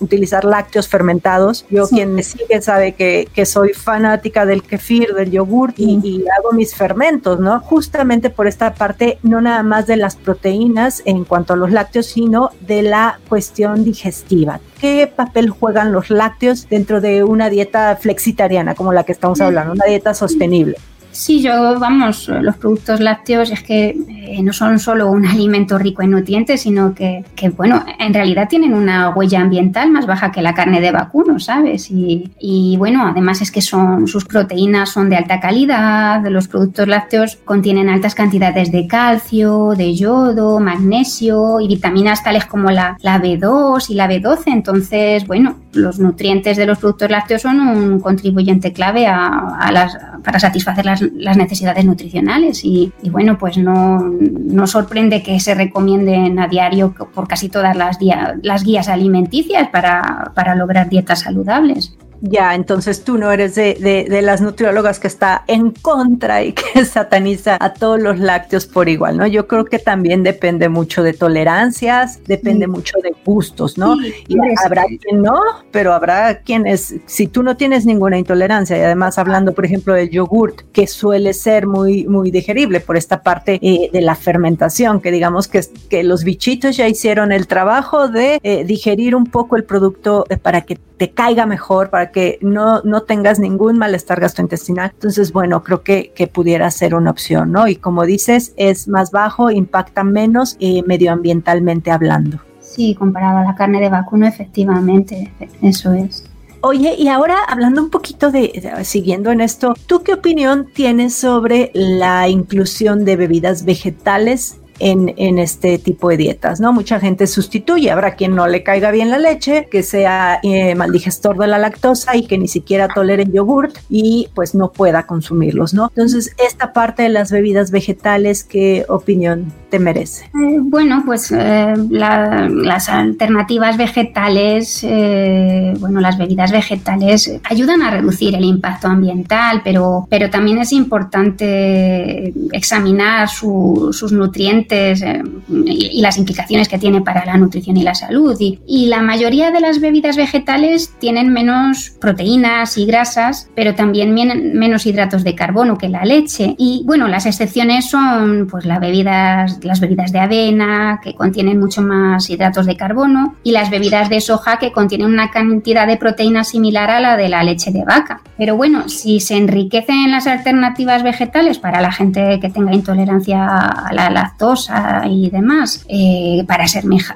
utilizar 0.00 0.44
lácteos 0.44 0.88
fermentados. 0.88 1.66
Yo 1.70 1.86
quien 1.86 2.14
me 2.14 2.22
sigue 2.22 2.60
sabe 2.62 2.92
que, 2.92 3.28
que, 3.32 3.44
soy 3.44 3.74
fanática 3.74 4.46
del 4.46 4.62
kefir, 4.62 5.14
del 5.14 5.30
yogur 5.30 5.74
y, 5.76 6.00
y, 6.02 6.24
hago 6.38 6.52
mis 6.52 6.74
fermentos, 6.74 7.38
¿no? 7.38 7.60
Justamente 7.60 8.30
por 8.30 8.46
esta 8.46 8.74
parte, 8.74 9.18
no 9.22 9.40
nada 9.40 9.62
más 9.62 9.86
de 9.86 9.96
las 9.96 10.16
proteínas 10.16 11.02
en 11.04 11.24
cuanto 11.24 11.52
a 11.52 11.56
los 11.56 11.70
lácteos, 11.70 12.06
sino 12.06 12.50
de 12.60 12.82
la 12.82 13.20
cuestión 13.28 13.84
digestiva. 13.84 14.60
¿Qué 14.80 15.12
papel 15.14 15.50
juegan 15.50 15.92
los 15.92 16.10
lácteos 16.10 16.68
dentro 16.68 17.00
de 17.00 17.24
una 17.24 17.50
dieta 17.50 17.96
flexitariana 17.96 18.74
como 18.74 18.92
la 18.92 19.04
que 19.04 19.12
estamos 19.12 19.40
hablando, 19.40 19.74
una 19.74 19.86
dieta 19.86 20.14
sostenible? 20.14 20.76
Sí, 21.18 21.42
yo, 21.42 21.80
vamos, 21.80 22.28
los 22.28 22.56
productos 22.58 23.00
lácteos 23.00 23.50
es 23.50 23.64
que 23.64 23.88
eh, 24.08 24.40
no 24.40 24.52
son 24.52 24.78
solo 24.78 25.10
un 25.10 25.26
alimento 25.26 25.76
rico 25.76 26.02
en 26.02 26.12
nutrientes, 26.12 26.60
sino 26.60 26.94
que, 26.94 27.24
bueno, 27.56 27.84
en 27.98 28.14
realidad 28.14 28.46
tienen 28.48 28.72
una 28.72 29.10
huella 29.10 29.40
ambiental 29.40 29.90
más 29.90 30.06
baja 30.06 30.30
que 30.30 30.42
la 30.42 30.54
carne 30.54 30.80
de 30.80 30.92
vacuno, 30.92 31.40
¿sabes? 31.40 31.88
Y, 31.90 32.76
bueno, 32.78 33.04
además 33.04 33.42
es 33.42 33.50
que 33.50 33.62
son, 33.62 34.06
sus 34.06 34.26
proteínas 34.26 34.90
son 34.90 35.10
de 35.10 35.16
alta 35.16 35.40
calidad, 35.40 36.24
los 36.28 36.46
productos 36.46 36.86
lácteos 36.86 37.34
contienen 37.44 37.88
altas 37.88 38.14
cantidades 38.14 38.70
de 38.70 38.86
calcio, 38.86 39.70
de 39.76 39.96
yodo, 39.96 40.60
magnesio 40.60 41.58
y 41.58 41.66
vitaminas 41.66 42.22
tales 42.22 42.46
como 42.46 42.70
la, 42.70 42.96
la 43.00 43.20
B2 43.20 43.90
y 43.90 43.94
la 43.94 44.08
B12. 44.08 44.42
Entonces, 44.46 45.26
bueno, 45.26 45.56
los 45.72 45.98
nutrientes 45.98 46.56
de 46.56 46.66
los 46.66 46.78
productos 46.78 47.10
lácteos 47.10 47.42
son 47.42 47.58
un 47.58 47.98
contribuyente 47.98 48.72
clave 48.72 49.08
a 49.08 49.70
las, 49.72 49.96
para 50.22 50.38
satisfacer 50.38 50.84
las 50.84 51.02
las 51.14 51.36
necesidades 51.36 51.84
nutricionales 51.84 52.64
y, 52.64 52.92
y 53.02 53.10
bueno, 53.10 53.38
pues 53.38 53.58
no, 53.58 53.98
no, 54.00 54.66
sorprende 54.66 55.22
que 55.22 55.38
se 55.40 55.54
recomienden 55.54 56.38
a 56.38 56.48
diario 56.48 56.94
por 57.14 57.28
casi 57.28 57.48
todas 57.48 57.76
las, 57.76 57.98
las 58.42 58.64
guías 58.64 58.88
alimenticias 58.88 59.68
para, 59.68 60.32
para 60.34 60.54
lograr 60.54 60.88
dietas 60.88 61.20
saludables. 61.20 61.96
Ya, 62.20 62.54
entonces 62.54 63.04
tú 63.04 63.16
no 63.16 63.30
eres 63.30 63.54
de, 63.54 63.74
de, 63.74 64.06
de, 64.08 64.22
las 64.22 64.40
nutriólogas 64.40 64.98
que 64.98 65.06
está 65.06 65.44
en 65.46 65.70
contra 65.70 66.42
y 66.42 66.52
que 66.52 66.84
sataniza 66.84 67.56
a 67.60 67.74
todos 67.74 68.00
los 68.00 68.18
lácteos 68.18 68.66
por 68.66 68.88
igual, 68.88 69.16
¿no? 69.16 69.26
Yo 69.26 69.46
creo 69.46 69.64
que 69.64 69.78
también 69.78 70.22
depende 70.22 70.68
mucho 70.68 71.02
de 71.02 71.12
tolerancias, 71.12 72.20
depende 72.26 72.66
sí. 72.66 72.70
mucho 72.70 72.98
de 73.02 73.14
gustos, 73.24 73.78
¿no? 73.78 73.96
Sí, 73.96 74.14
y 74.28 74.36
habrá 74.64 74.84
quien 74.84 75.22
no, 75.22 75.40
pero 75.70 75.92
habrá 75.92 76.40
quienes, 76.40 76.96
si 77.06 77.28
tú 77.28 77.42
no 77.42 77.56
tienes 77.56 77.86
ninguna 77.86 78.18
intolerancia 78.18 78.76
y 78.76 78.80
además 78.80 79.18
hablando, 79.18 79.54
por 79.54 79.64
ejemplo, 79.64 79.94
del 79.94 80.10
yogurt, 80.10 80.62
que 80.72 80.86
suele 80.86 81.32
ser 81.34 81.66
muy, 81.66 82.06
muy 82.06 82.30
digerible 82.30 82.80
por 82.80 82.96
esta 82.96 83.22
parte 83.22 83.58
eh, 83.62 83.90
de 83.92 84.00
la 84.00 84.14
fermentación, 84.14 85.00
que 85.00 85.12
digamos 85.12 85.46
que, 85.46 85.60
que 85.88 86.02
los 86.02 86.24
bichitos 86.24 86.76
ya 86.76 86.88
hicieron 86.88 87.32
el 87.32 87.46
trabajo 87.46 88.08
de 88.08 88.40
eh, 88.42 88.64
digerir 88.64 89.14
un 89.14 89.26
poco 89.26 89.56
el 89.56 89.64
producto 89.64 90.24
eh, 90.28 90.36
para 90.36 90.62
que 90.62 90.78
te 90.98 91.10
caiga 91.10 91.46
mejor, 91.46 91.90
para 91.90 92.10
que 92.10 92.38
no, 92.42 92.82
no 92.82 93.02
tengas 93.02 93.38
ningún 93.38 93.78
malestar 93.78 94.20
gastrointestinal. 94.20 94.90
Entonces, 94.92 95.32
bueno, 95.32 95.62
creo 95.62 95.82
que, 95.82 96.12
que 96.14 96.26
pudiera 96.26 96.70
ser 96.70 96.94
una 96.94 97.10
opción, 97.10 97.52
¿no? 97.52 97.68
Y 97.68 97.76
como 97.76 98.04
dices, 98.04 98.52
es 98.56 98.88
más 98.88 99.10
bajo, 99.10 99.50
impacta 99.50 100.04
menos 100.04 100.56
eh, 100.60 100.82
medioambientalmente 100.86 101.90
hablando. 101.90 102.40
Sí, 102.60 102.94
comparado 102.94 103.38
a 103.38 103.44
la 103.44 103.54
carne 103.54 103.80
de 103.80 103.88
vacuno, 103.88 104.26
efectivamente, 104.26 105.32
eso 105.62 105.92
es. 105.92 106.24
Oye, 106.60 106.96
y 106.98 107.06
ahora 107.06 107.36
hablando 107.46 107.80
un 107.80 107.88
poquito 107.88 108.32
de, 108.32 108.72
de, 108.76 108.84
siguiendo 108.84 109.30
en 109.30 109.40
esto, 109.40 109.74
¿tú 109.86 110.02
qué 110.02 110.12
opinión 110.12 110.66
tienes 110.74 111.14
sobre 111.14 111.70
la 111.72 112.28
inclusión 112.28 113.04
de 113.04 113.16
bebidas 113.16 113.64
vegetales 113.64 114.58
en, 114.78 115.14
en, 115.16 115.38
este 115.38 115.78
tipo 115.78 116.08
de 116.08 116.16
dietas, 116.16 116.60
¿no? 116.60 116.72
Mucha 116.72 117.00
gente 117.00 117.26
sustituye, 117.26 117.90
habrá 117.90 118.14
quien 118.14 118.34
no 118.34 118.46
le 118.46 118.62
caiga 118.62 118.90
bien 118.90 119.10
la 119.10 119.18
leche, 119.18 119.68
que 119.70 119.82
sea 119.82 120.40
eh, 120.42 120.74
mal 120.74 120.92
digestor 120.92 121.38
de 121.38 121.46
la 121.46 121.58
lactosa 121.58 122.16
y 122.16 122.26
que 122.26 122.38
ni 122.38 122.48
siquiera 122.48 122.88
tolere 122.88 123.24
el 123.24 123.32
yogurt 123.32 123.76
y 123.88 124.28
pues 124.34 124.54
no 124.54 124.72
pueda 124.72 125.06
consumirlos, 125.06 125.74
¿no? 125.74 125.88
Entonces, 125.88 126.34
esta 126.38 126.72
parte 126.72 127.02
de 127.02 127.08
las 127.08 127.30
bebidas 127.30 127.70
vegetales, 127.70 128.44
¿qué 128.44 128.84
opinión 128.88 129.52
merece? 129.78 130.24
Eh, 130.26 130.58
bueno, 130.60 131.02
pues 131.04 131.30
eh, 131.30 131.74
la, 131.90 132.48
las 132.48 132.88
alternativas 132.88 133.76
vegetales, 133.76 134.80
eh, 134.82 135.74
bueno, 135.78 136.00
las 136.00 136.16
bebidas 136.16 136.50
vegetales 136.50 137.30
ayudan 137.44 137.82
a 137.82 137.90
reducir 137.90 138.34
el 138.34 138.44
impacto 138.44 138.88
ambiental, 138.88 139.60
pero, 139.62 140.06
pero 140.08 140.30
también 140.30 140.58
es 140.58 140.72
importante 140.72 142.32
examinar 142.52 143.28
su, 143.28 143.90
sus 143.92 144.12
nutrientes 144.12 145.04
y, 145.48 146.00
las 146.00 146.16
implicaciones 146.16 146.68
que 146.68 146.78
tiene 146.78 147.02
para 147.02 147.24
la 147.24 147.36
nutrición 147.36 147.76
y 147.76 147.82
la 147.82 147.94
salud. 147.94 148.36
Y, 148.38 148.60
y 148.66 148.86
la 148.86 149.02
mayoría 149.02 149.50
de 149.50 149.60
las 149.60 149.80
bebidas 149.80 150.16
vegetales 150.16 150.94
tienen 150.98 151.32
menos 151.32 151.90
proteínas 152.00 152.78
y 152.78 152.86
grasas, 152.86 153.50
pero 153.54 153.74
también 153.74 154.14
menos 154.14 154.86
hidratos 154.86 155.24
de 155.24 155.34
carbono 155.34 155.76
que 155.76 155.88
la 155.88 156.04
leche. 156.04 156.54
Y 156.56 156.82
bueno, 156.86 157.08
las 157.08 157.26
excepciones 157.26 157.90
son 157.90 158.46
pues 158.48 158.64
las 158.64 158.80
bebidas 158.80 159.57
las 159.62 159.80
bebidas 159.80 160.12
de 160.12 160.18
avena, 160.18 161.00
que 161.02 161.14
contienen 161.14 161.58
mucho 161.58 161.82
más 161.82 162.28
hidratos 162.30 162.66
de 162.66 162.76
carbono, 162.76 163.34
y 163.42 163.52
las 163.52 163.70
bebidas 163.70 164.08
de 164.08 164.20
soja, 164.20 164.58
que 164.58 164.72
contienen 164.72 165.08
una 165.08 165.30
cantidad 165.30 165.86
de 165.86 165.96
proteína 165.96 166.44
similar 166.44 166.90
a 166.90 167.00
la 167.00 167.16
de 167.16 167.28
la 167.28 167.42
leche 167.42 167.70
de 167.70 167.84
vaca. 167.84 168.20
Pero 168.36 168.56
bueno, 168.56 168.88
si 168.88 169.20
se 169.20 169.36
enriquecen 169.36 170.10
las 170.10 170.26
alternativas 170.26 171.02
vegetales 171.02 171.58
para 171.58 171.80
la 171.80 171.90
gente 171.90 172.38
que 172.40 172.50
tenga 172.50 172.74
intolerancia 172.74 173.46
a 173.46 173.92
la 173.92 174.10
lactosa 174.10 175.02
y 175.06 175.28
demás, 175.30 175.84
eh, 175.88 176.44
para 176.46 176.64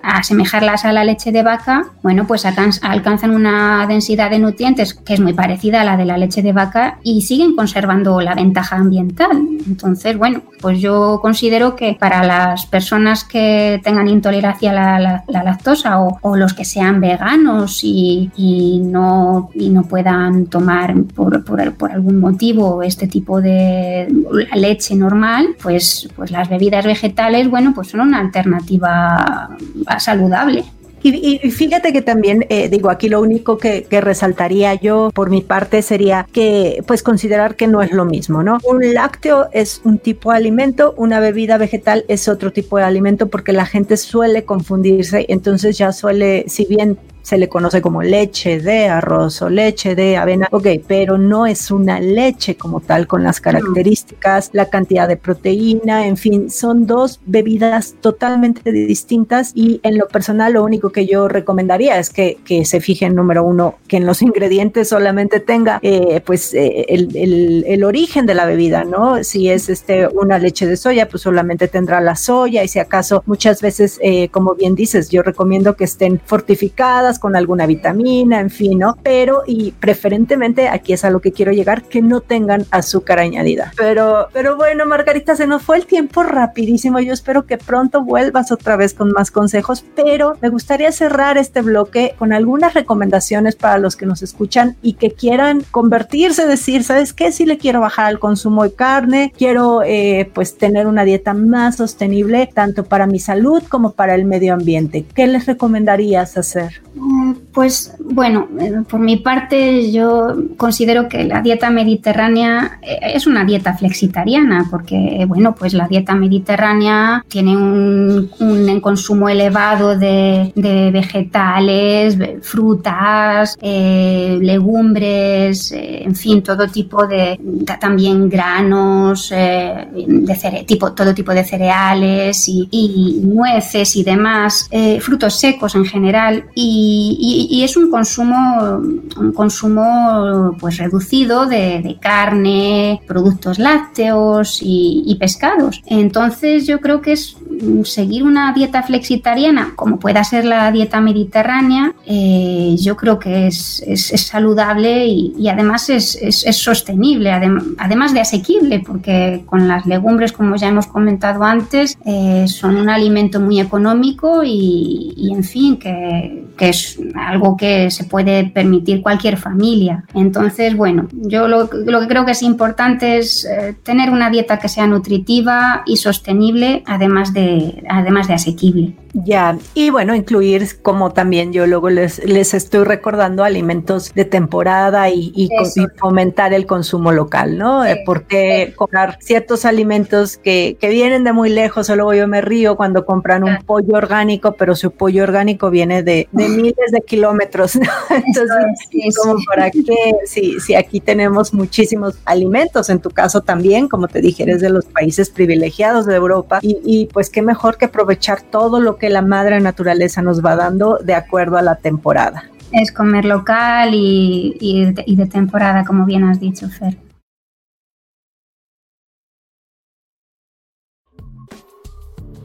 asemejarlas 0.03 0.85
a 0.85 0.93
la 0.93 1.05
leche 1.05 1.31
de 1.31 1.43
vaca, 1.43 1.85
bueno, 2.03 2.27
pues 2.27 2.45
alcanzan 2.45 3.31
una 3.31 3.87
densidad 3.87 4.31
de 4.31 4.39
nutrientes 4.39 4.95
que 4.95 5.15
es 5.15 5.21
muy 5.21 5.33
parecida 5.33 5.83
a 5.83 5.85
la 5.85 5.97
de 5.97 6.05
la 6.05 6.19
leche 6.19 6.43
de 6.43 6.53
vaca 6.53 6.99
y 7.03 7.23
siguen 7.23 7.55
conservando 7.55 8.21
la 8.21 8.35
ventaja 8.35 8.77
ambiental. 8.77 9.47
Entonces, 9.67 10.19
bueno, 10.19 10.43
pues 10.61 10.81
yo 10.81 11.21
considero 11.23 11.77
que 11.77 11.97
para 11.99 12.25
las 12.33 12.67
personas 12.67 13.25
que 13.25 13.81
tengan 13.85 14.09
intolerancia 14.09 14.71
a 14.71 14.75
la, 14.75 14.99
la, 14.99 15.25
la 15.29 15.43
lactosa 15.43 16.01
o, 16.01 16.37
los 16.37 16.55
que 16.55 16.65
sean 16.65 17.01
veganos 17.01 17.81
y, 17.83 18.31
y, 18.37 18.81
no, 18.81 19.51
y 19.55 19.69
no 19.69 19.83
puedan 19.83 20.47
tomar 20.47 20.95
por, 21.15 21.45
por, 21.45 21.75
por, 21.75 21.93
algún 21.93 22.21
motivo 22.21 22.83
este 22.83 23.07
tipo 23.07 23.41
de 23.41 24.09
leche 24.55 24.95
normal, 24.95 25.57
pues, 25.63 26.09
pues 26.17 26.31
las 26.31 26.49
bebidas 26.49 26.85
vegetales, 26.87 27.51
bueno, 27.51 27.73
pues 27.75 27.89
son 27.89 28.01
una 28.01 28.21
alternativa 28.21 29.51
saludable. 29.99 30.65
Y, 31.03 31.41
y, 31.43 31.51
fíjate 31.51 31.93
que 31.93 32.03
también, 32.03 32.47
eh, 32.49 32.69
digo, 32.69 32.91
aquí 32.91 33.09
lo 33.09 33.21
único 33.21 33.59
que, 33.59 33.85
que, 33.85 34.01
resaltaría 34.01 34.75
yo 34.75 35.11
por 35.13 35.31
mi 35.31 35.41
parte 35.41 35.83
sería 35.83 36.27
que, 36.33 36.83
pues, 36.87 37.03
considerar 37.03 37.57
que 37.57 37.67
no 37.67 37.83
es 37.83 37.91
lo 37.93 38.05
mismo, 38.05 38.43
¿no? 38.43 38.59
Un 38.65 38.95
lácteo 38.95 39.49
es 39.53 39.81
un 39.85 39.99
tipo 39.99 40.31
de 40.31 40.37
alimento, 40.39 40.95
una 40.97 41.19
bebida 41.21 41.59
vegetal 41.59 42.05
es 42.09 42.29
otro 42.29 42.53
tipo 42.53 42.79
de 42.79 42.85
alimento 42.85 43.29
porque 43.29 43.53
la 43.53 43.67
gente 43.67 43.97
suele 43.97 44.45
confundirse, 44.45 45.27
entonces 45.29 45.77
ya 45.77 45.93
suele, 45.93 46.45
si 46.47 46.67
bien 46.67 46.99
se 47.23 47.39
le 47.39 47.49
conoce 47.49 47.81
como 47.81 48.03
leche 48.03 48.61
de 48.61 48.87
arroz 48.87 49.43
o 49.43 49.49
leche 49.49 49.95
de 49.95 50.17
avena, 50.17 50.49
ok, 50.51 50.67
pero 50.87 51.19
no 51.19 51.47
es 51.47 51.71
una 51.71 52.01
leche 52.01 52.57
como 52.57 52.81
tal 52.81 53.07
con 53.07 53.23
las 53.23 53.41
características, 53.41 54.51
la 54.53 54.69
cantidad 54.71 55.09
de 55.09 55.17
proteína, 55.17 56.07
en 56.07 56.17
fin, 56.17 56.51
son 56.51 56.87
dos 56.87 57.21
bebidas 57.27 57.95
totalmente 58.01 58.71
distintas 58.73 59.53
y 59.55 59.81
en 59.83 59.99
lo 59.99 60.09
personal 60.09 60.55
lo 60.55 60.65
único 60.65 60.91
que 60.91 61.07
yo 61.07 61.29
recomendaría 61.29 61.99
es 61.99 62.11
que, 62.11 62.39
que 62.45 62.65
se 62.65 62.81
fijen, 62.81 63.15
número 63.15 63.45
uno, 63.45 63.77
que 63.89 63.97
en 63.97 64.07
los 64.07 64.23
ingredientes 64.23 64.89
solamente 64.89 65.41
tenga 65.41 65.79
eh, 65.83 66.21
pues 66.25 66.55
eh, 66.55 66.87
el, 66.89 67.17
el, 67.17 67.65
el, 67.67 67.85
origen 67.85 68.27
de 68.27 68.35
la 68.35 68.47
bebida, 68.47 68.85
¿no? 68.85 69.23
Si 69.25 69.49
es 69.49 69.69
este 69.69 70.09
una 70.09 70.39
leche 70.39 70.67
de 70.67 70.77
soya, 70.77 71.09
pues 71.09 71.23
solamente 71.23 71.69
tendrá 71.69 72.01
la 72.01 72.17
soya 72.17 72.63
y 72.65 72.69
si 72.69 72.79
acaso 72.79 73.23
muchas 73.27 73.61
veces, 73.61 73.99
eh, 74.03 74.29
como 74.29 74.55
bien 74.55 74.75
dices, 74.75 75.09
yo 75.09 75.23
recomiendo 75.23 75.77
que 75.77 75.85
estén 75.85 76.21
fortificadas 76.25 77.12
con 77.19 77.37
alguna 77.37 77.67
vitamina, 77.67 78.41
en 78.41 78.51
fin, 78.51 78.79
¿no? 78.79 78.97
Pero 79.03 79.43
y 79.47 79.73
preferentemente, 79.73 80.69
aquí 80.69 80.93
es 80.93 81.05
a 81.05 81.11
lo 81.11 81.21
que 81.21 81.33
quiero 81.33 81.53
llegar, 81.53 81.83
que 81.85 82.03
no 82.03 82.21
tengan 82.21 82.67
azúcar 82.71 83.19
añadida. 83.19 83.73
Pero, 83.77 84.29
pero 84.33 84.57
bueno, 84.57 84.87
Margarita, 84.87 85.37
se 85.37 85.47
nos 85.47 85.63
fue 85.63 85.77
el 85.77 85.87
tiempo 85.87 86.23
rapidísimo. 86.23 87.01
Yo 87.01 87.13
espero 87.13 87.47
que 87.47 87.59
pronto 87.59 88.03
vuelvas 88.03 88.53
otra 88.53 88.77
vez 88.77 88.95
con 88.95 89.13
más 89.13 89.31
consejos, 89.31 89.85
pero 89.95 90.37
me 90.41 90.49
gustaría 90.49 90.93
cerrar 90.93 91.39
este 91.39 91.63
bloque 91.63 92.15
con 92.19 92.33
algunas 92.33 92.75
recomendaciones 92.75 93.57
para 93.57 93.79
los 93.79 93.97
que 93.97 94.07
nos 94.07 94.23
escuchan 94.23 94.77
y 94.83 94.95
que 94.95 95.13
quieran 95.13 95.63
convertirse, 95.71 96.47
decir, 96.47 96.85
¿sabes 96.85 97.13
qué? 97.13 97.33
Si 97.33 97.47
le 97.47 97.59
quiero 97.59 97.81
bajar 97.81 98.07
al 98.07 98.19
consumo 98.19 98.65
de 98.65 98.75
carne, 98.75 99.33
quiero 99.37 99.83
eh, 99.85 100.31
pues 100.35 100.57
tener 100.57 100.87
una 100.87 101.05
dieta 101.05 101.35
más 101.35 101.77
sostenible, 101.77 102.49
tanto 102.53 102.85
para 102.85 103.07
mi 103.07 103.19
salud 103.19 103.63
como 103.69 103.93
para 103.93 104.15
el 104.15 104.25
medio 104.25 104.55
ambiente. 104.55 105.05
¿Qué 105.15 105.27
les 105.27 105.47
recomendarías 105.47 106.37
hacer? 106.37 106.83
Mm, 107.03 107.42
pues 107.53 107.95
bueno, 107.99 108.49
eh, 108.59 108.83
por 108.89 109.01
mi 109.01 109.19
parte 109.19 109.93
yo 109.93 110.35
considero 110.57 111.09
que 111.09 111.25
la 111.25 111.43
dieta 111.43 111.71
mediterránea 111.71 112.79
eh, 112.83 112.99
es 113.15 113.27
una 113.27 113.45
dieta 113.45 113.75
flexitariana 113.75 114.67
porque 114.71 115.25
bueno, 115.29 115.55
pues 115.55 115.75
la 115.75 115.87
dieta 115.87 116.15
mediterránea 116.15 117.25
tiene 117.29 117.57
un, 117.57 118.31
un 118.41 118.81
consumo 118.81 119.29
elevado 119.29 119.99
de, 119.99 120.53
vegetales, 120.93 122.17
frutas, 122.41 123.57
eh, 123.61 124.39
legumbres, 124.41 125.73
en 125.73 126.15
fin, 126.15 126.43
todo 126.43 126.69
tipo 126.69 127.07
de, 127.07 127.39
también 127.81 128.29
granos, 128.29 129.31
de 129.31 130.65
tipo, 130.67 130.93
todo 130.93 131.15
tipo 131.15 131.33
de 131.33 131.45
cereales 131.45 132.45
y, 132.49 133.21
nueces 133.23 133.97
y 133.97 134.03
demás, 134.03 134.69
frutos 135.01 135.39
secos 135.39 135.75
en 135.75 135.85
general 135.85 136.45
y, 136.55 137.42
es 137.65 137.77
un 137.77 137.91
consumo, 137.91 138.81
un 139.17 139.33
consumo 139.33 140.57
pues 140.59 140.79
reducido 140.79 141.47
de, 141.47 141.81
de 141.83 141.99
carne, 142.01 143.01
productos 143.07 143.59
lácteos 143.59 144.61
y, 144.63 145.03
y 145.07 145.15
pescados. 145.17 145.83
Entonces 145.87 146.67
yo 146.67 146.81
creo 146.81 147.01
que 147.01 147.13
es 147.13 147.37
seguir 147.85 148.25
una 148.25 148.53
dieta 148.53 148.83
flexitariana, 148.83 149.73
como 149.77 149.99
pueda 149.99 150.25
ser 150.25 150.45
la 150.45 150.73
dieta 150.73 151.01
mediterránea, 151.01 151.95
eh, 152.07 152.75
yo 152.79 152.97
creo 152.97 153.19
que 153.19 153.47
es, 153.47 153.83
es, 153.87 154.13
es 154.13 154.23
saludable 154.23 155.07
y, 155.07 155.35
y 155.39 155.49
además 155.49 155.89
es, 155.91 156.17
es 156.17 156.57
sostenible, 156.57 157.31
adem 157.31 157.75
además 157.79 158.13
de 158.15 158.21
asequible, 158.21 158.81
porque 158.81 159.43
con 159.47 159.69
las 159.69 159.87
legumbres, 159.87 160.33
como 160.33 160.57
ya 160.57 160.69
hemos 160.69 160.87
comentado 160.87 161.45
antes, 161.45 161.97
eh, 162.05 162.47
son 162.49 162.77
un 162.77 162.89
alimento 162.89 163.41
muy 163.41 163.61
económico 163.61 164.43
y, 164.45 165.13
y 165.17 165.33
en 165.33 165.45
fin, 165.45 165.77
que, 165.77 166.42
que, 166.57 166.69
es 166.69 166.99
algo 167.15 167.57
que 167.57 167.91
se 167.91 168.05
puede 168.05 168.45
permitir 168.45 169.03
cualquier 169.03 169.37
familia. 169.37 170.05
Entonces, 170.15 170.77
bueno, 170.77 171.09
yo 171.13 171.49
lo, 171.49 171.69
lo 171.73 172.01
que 172.01 172.09
creo 172.09 172.25
que 172.25 172.33
es 172.33 172.43
importante 172.43 173.19
es 173.19 173.45
eh, 173.45 173.75
tener 173.83 174.11
una 174.11 174.31
dieta 174.31 174.59
que 174.59 174.69
sea 174.69 174.87
nutritiva 174.87 175.83
y 175.87 175.97
sostenible, 175.97 176.83
además 176.87 177.33
de, 177.33 177.83
además 177.89 178.29
de 178.29 178.35
asequible. 178.35 178.97
Ya, 179.15 179.59
y 179.75 179.91
bueno, 179.91 180.15
incluir 180.15 180.67
como 180.81 181.13
también 181.13 181.53
yo 181.53 181.67
luego 181.67 181.91
les, 181.91 182.25
les 182.25 182.55
estoy 182.55 182.85
recordando 182.85 183.45
alimentos 183.45 184.13
de 184.15 184.25
temporada 184.25 185.11
y, 185.11 185.33
y, 185.35 185.51
y 185.53 185.87
fomentar 185.99 186.55
el 186.55 186.65
consumo 186.65 187.13
local, 187.13 187.59
¿no? 187.59 187.85
Sí. 187.85 187.91
Porque 188.07 188.73
comprar 188.75 189.19
ciertos 189.21 189.67
alimentos 189.67 190.39
que, 190.39 190.79
que, 190.81 190.89
vienen 190.89 191.25
de 191.25 191.33
muy 191.35 191.51
lejos, 191.51 191.91
o 191.91 191.97
luego 191.97 192.15
yo 192.15 192.27
me 192.27 192.41
río 192.41 192.77
cuando 192.77 193.05
compran 193.05 193.45
un 193.45 193.59
pollo 193.67 193.97
orgánico, 193.97 194.53
pero 194.53 194.75
su 194.75 194.93
pollo 194.93 195.25
orgánico 195.25 195.71
viene 195.71 196.03
de, 196.03 196.29
de 196.33 196.42
miles 196.49 196.91
de 196.91 197.01
kilómetros, 197.01 197.77
¿no? 197.77 197.83
Entonces, 198.11 198.65
sí, 198.91 199.09
como 199.17 199.37
para 199.47 199.71
qué, 199.71 199.83
si, 200.27 200.61
si 200.61 200.75
aquí 200.75 201.01
tenemos 201.01 201.53
muchísimos 201.53 202.17
alimentos, 202.25 202.91
en 202.91 203.01
tu 203.01 203.11
caso 203.11 203.41
también, 203.41 203.89
como 203.89 204.09
te 204.09 204.21
dije, 204.21 204.43
eres 204.45 204.61
de 204.61 204.71
los 204.71 204.85
países 204.87 205.31
privilegiados 205.31 206.07
de 206.07 206.15
Europa, 206.15 206.59
y, 206.63 206.79
y 206.85 207.07
pues 207.07 207.31
qué 207.31 207.43
mejor 207.43 207.77
que 207.77 207.87
aprovechar 207.87 208.43
todo 208.43 208.81
lo 208.81 208.97
que 208.97 209.11
la 209.11 209.23
madre 209.23 209.61
naturaleza 209.61 210.23
nos 210.23 210.45
va 210.45 210.57
dando 210.57 210.99
de 210.99 211.15
acuerdo 211.15 211.57
a 211.57 211.63
la 211.63 211.77
temporada. 211.77 212.45
Es 212.73 212.91
comer 212.91 213.25
local 213.27 213.91
y, 213.93 214.57
y, 214.61 214.93
de, 214.93 215.05
y 215.07 215.17
de 215.17 215.27
temporada, 215.27 215.85
como 215.85 216.07
bien 216.07 216.25
has 216.25 216.41
dicho, 216.41 216.69
Fer. 216.69 216.97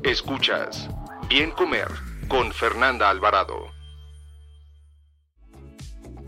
Escuchas 0.04 0.90
Bien 1.28 1.52
Comer 1.52 1.90
con 2.30 2.54
Fernanda 2.54 3.10
Alvarado. 3.10 3.77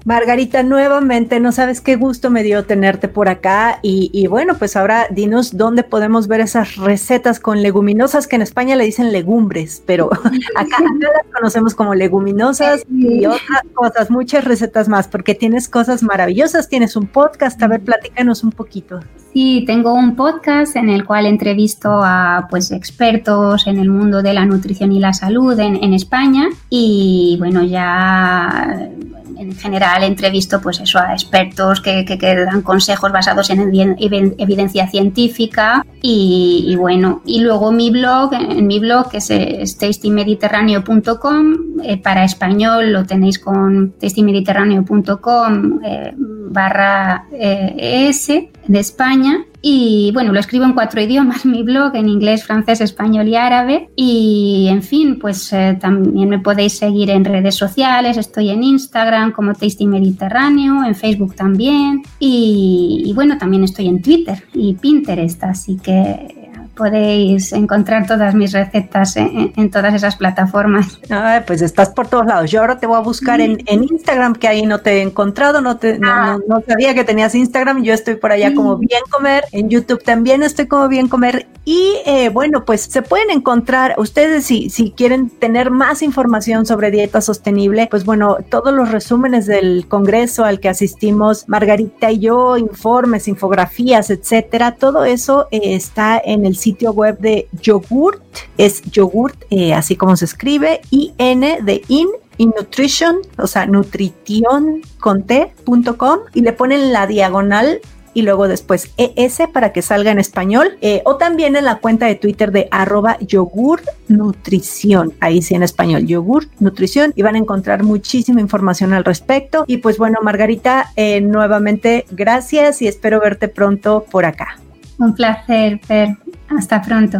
Margarita, 0.09 0.63
nuevamente, 0.63 1.39
no 1.39 1.51
sabes 1.51 1.81
qué 1.81 1.95
gusto 1.95 2.31
me 2.31 2.41
dio 2.41 2.65
tenerte 2.65 3.07
por 3.07 3.29
acá 3.29 3.77
y, 3.83 4.09
y, 4.11 4.25
bueno, 4.25 4.55
pues 4.57 4.75
ahora 4.75 5.05
dinos 5.11 5.55
dónde 5.55 5.83
podemos 5.83 6.27
ver 6.27 6.41
esas 6.41 6.77
recetas 6.77 7.39
con 7.39 7.61
leguminosas 7.61 8.25
que 8.25 8.35
en 8.35 8.41
España 8.41 8.75
le 8.75 8.85
dicen 8.85 9.11
legumbres, 9.11 9.83
pero 9.85 10.09
acá, 10.55 10.77
acá 10.77 10.79
las 11.13 11.31
conocemos 11.31 11.75
como 11.75 11.93
leguminosas 11.93 12.81
y 12.89 13.23
otras 13.27 13.61
cosas, 13.75 14.09
muchas 14.09 14.45
recetas 14.45 14.89
más, 14.89 15.07
porque 15.07 15.35
tienes 15.35 15.69
cosas 15.69 16.01
maravillosas, 16.01 16.69
tienes 16.69 16.95
un 16.95 17.05
podcast, 17.05 17.61
a 17.61 17.67
ver, 17.67 17.81
platícanos 17.81 18.43
un 18.43 18.49
poquito. 18.49 19.01
Sí, 19.39 19.63
tengo 19.65 19.93
un 19.93 20.17
podcast 20.17 20.75
en 20.75 20.89
el 20.89 21.05
cual 21.05 21.25
entrevisto 21.25 22.01
a 22.03 22.47
pues 22.49 22.71
expertos 22.71 23.67
en 23.67 23.77
el 23.77 23.89
mundo 23.89 24.21
de 24.21 24.33
la 24.33 24.45
nutrición 24.45 24.91
y 24.91 24.99
la 24.99 25.13
salud 25.13 25.57
en, 25.57 25.81
en 25.81 25.93
España 25.93 26.49
y 26.69 27.37
bueno, 27.39 27.63
ya 27.63 28.89
en 29.37 29.55
general 29.55 30.03
entrevisto 30.03 30.59
pues 30.59 30.81
eso 30.81 30.99
a 30.99 31.13
expertos 31.13 31.79
que, 31.79 32.03
que, 32.03 32.17
que 32.17 32.35
dan 32.35 32.61
consejos 32.63 33.13
basados 33.13 33.49
en 33.49 33.61
evidencia 33.97 34.89
científica 34.89 35.85
y, 36.01 36.65
y, 36.67 36.75
bueno, 36.75 37.21
y 37.25 37.39
luego 37.39 37.71
mi 37.71 37.91
blog, 37.91 38.33
en 38.33 38.67
mi 38.67 38.79
blog 38.79 39.09
que 39.09 39.19
es, 39.19 39.29
es 39.29 39.77
tastymediterráneo.com, 39.77 41.55
eh, 41.81 41.95
para 41.95 42.25
español 42.25 42.91
lo 42.91 43.05
tenéis 43.05 43.39
con 43.39 43.93
tastymediterráneo.com 44.01 45.79
eh, 45.81 46.13
barra 46.17 47.25
eh, 47.31 48.07
es 48.09 48.29
de 48.69 48.79
España 48.79 49.45
y 49.61 50.11
bueno, 50.13 50.31
lo 50.31 50.39
escribo 50.39 50.63
en 50.63 50.73
cuatro 50.73 51.01
idiomas, 51.01 51.45
mi 51.53 51.63
blog, 51.63 51.95
en 51.95 52.07
inglés, 52.07 52.45
francés, 52.45 52.81
español 52.81 53.27
y 53.27 53.35
árabe. 53.35 53.89
Y 53.95 54.67
en 54.69 54.83
fin, 54.83 55.17
pues 55.19 55.51
eh, 55.51 55.77
también 55.81 56.29
me 56.29 56.39
podéis 56.39 56.77
seguir 56.77 57.09
en 57.09 57.25
redes 57.25 57.55
sociales, 57.55 58.17
estoy 58.17 58.51
en 58.51 58.63
Instagram 58.63 59.31
como 59.31 59.53
Tasty 59.53 59.87
Mediterráneo, 59.87 60.85
en 60.85 60.95
Facebook 60.95 61.35
también. 61.35 62.03
Y, 62.19 63.03
y 63.05 63.13
bueno, 63.13 63.37
también 63.37 63.63
estoy 63.63 63.87
en 63.87 64.01
Twitter 64.01 64.43
y 64.53 64.75
Pinterest, 64.75 65.43
así 65.43 65.77
que 65.77 66.38
podéis 66.79 67.51
encontrar 67.51 68.07
todas 68.07 68.33
mis 68.33 68.53
recetas 68.53 69.17
en, 69.17 69.51
en 69.57 69.69
todas 69.69 69.93
esas 69.93 70.15
plataformas. 70.15 70.97
Ay, 71.09 71.41
pues 71.45 71.61
estás 71.61 71.89
por 71.89 72.07
todos 72.07 72.25
lados. 72.25 72.49
Yo 72.49 72.61
ahora 72.61 72.79
te 72.79 72.87
voy 72.87 72.95
a 72.95 73.01
buscar 73.01 73.41
en, 73.41 73.61
en 73.65 73.83
Instagram, 73.83 74.33
que 74.33 74.47
ahí 74.47 74.65
no 74.65 74.79
te 74.79 74.91
he 74.91 75.01
encontrado, 75.01 75.59
no, 75.59 75.75
te, 75.75 75.99
ah. 76.01 76.37
no, 76.37 76.37
no, 76.37 76.43
no, 76.47 76.63
sabía 76.65 76.95
que 76.95 77.03
tenías 77.03 77.35
Instagram. 77.35 77.83
Yo 77.83 77.93
estoy 77.93 78.15
por 78.15 78.31
allá 78.31 78.55
como 78.55 78.77
Bien 78.77 79.01
Comer. 79.09 79.43
En 79.51 79.69
YouTube 79.69 80.01
también 80.01 80.41
estoy 80.41 80.67
como 80.67 80.87
Bien 80.87 81.09
Comer. 81.09 81.47
Y 81.65 81.97
eh, 82.05 82.29
bueno, 82.29 82.63
pues 82.63 82.81
se 82.81 83.01
pueden 83.01 83.29
encontrar, 83.29 83.95
ustedes 83.97 84.45
si, 84.45 84.69
si 84.69 84.91
quieren 84.91 85.29
tener 85.29 85.69
más 85.69 86.01
información 86.01 86.65
sobre 86.65 86.89
dieta 86.89 87.21
sostenible, 87.21 87.87
pues 87.91 88.05
bueno, 88.05 88.37
todos 88.49 88.73
los 88.73 88.91
resúmenes 88.91 89.45
del 89.45 89.85
congreso 89.87 90.45
al 90.45 90.59
que 90.59 90.69
asistimos, 90.69 91.47
Margarita 91.47 92.11
y 92.11 92.19
yo, 92.19 92.57
informes, 92.57 93.27
infografías, 93.27 94.09
etcétera, 94.09 94.75
todo 94.75 95.03
eso 95.03 95.47
eh, 95.51 95.75
está 95.75 96.19
en 96.23 96.45
el 96.45 96.55
sitio 96.55 96.68
web 96.91 97.17
de 97.19 97.47
Yogurt, 97.61 98.21
es 98.57 98.81
yogurt, 98.83 99.43
eh, 99.49 99.73
así 99.73 99.95
como 99.95 100.15
se 100.15 100.25
escribe, 100.25 100.81
IN 100.91 101.41
de 101.41 101.81
IN 101.87 102.09
in 102.37 102.53
nutrition, 102.57 103.17
o 103.37 103.47
sea, 103.47 103.65
nutrition 103.67 104.81
con 104.99 105.23
t.com 105.23 106.19
y 106.33 106.41
le 106.41 106.53
ponen 106.53 106.91
la 106.93 107.05
diagonal 107.05 107.81
y 108.13 108.23
luego 108.23 108.47
después 108.47 108.91
ES 108.97 109.41
para 109.53 109.71
que 109.71 109.81
salga 109.81 110.11
en 110.11 110.19
español 110.19 110.77
eh, 110.81 111.01
o 111.05 111.17
también 111.17 111.55
en 111.55 111.65
la 111.65 111.75
cuenta 111.79 112.07
de 112.07 112.15
Twitter 112.15 112.51
de 112.51 112.67
arroba 112.71 113.17
yogur 113.19 113.81
nutrición, 114.07 115.13
ahí 115.19 115.41
sí 115.41 115.53
en 115.53 115.63
español, 115.63 116.05
yogur 116.05 116.47
nutrición 116.59 117.13
y 117.15 117.21
van 117.21 117.35
a 117.35 117.39
encontrar 117.39 117.83
muchísima 117.83 118.41
información 118.41 118.93
al 118.93 119.05
respecto 119.05 119.65
y 119.67 119.77
pues 119.77 119.97
bueno 119.97 120.19
Margarita, 120.23 120.91
eh, 120.95 121.21
nuevamente 121.21 122.05
gracias 122.11 122.81
y 122.81 122.87
espero 122.87 123.19
verte 123.19 123.47
pronto 123.47 124.05
por 124.09 124.25
acá. 124.25 124.59
Un 124.97 125.13
placer, 125.13 125.79
Fer. 125.79 126.17
Hasta 126.49 126.81
pronto. 126.81 127.19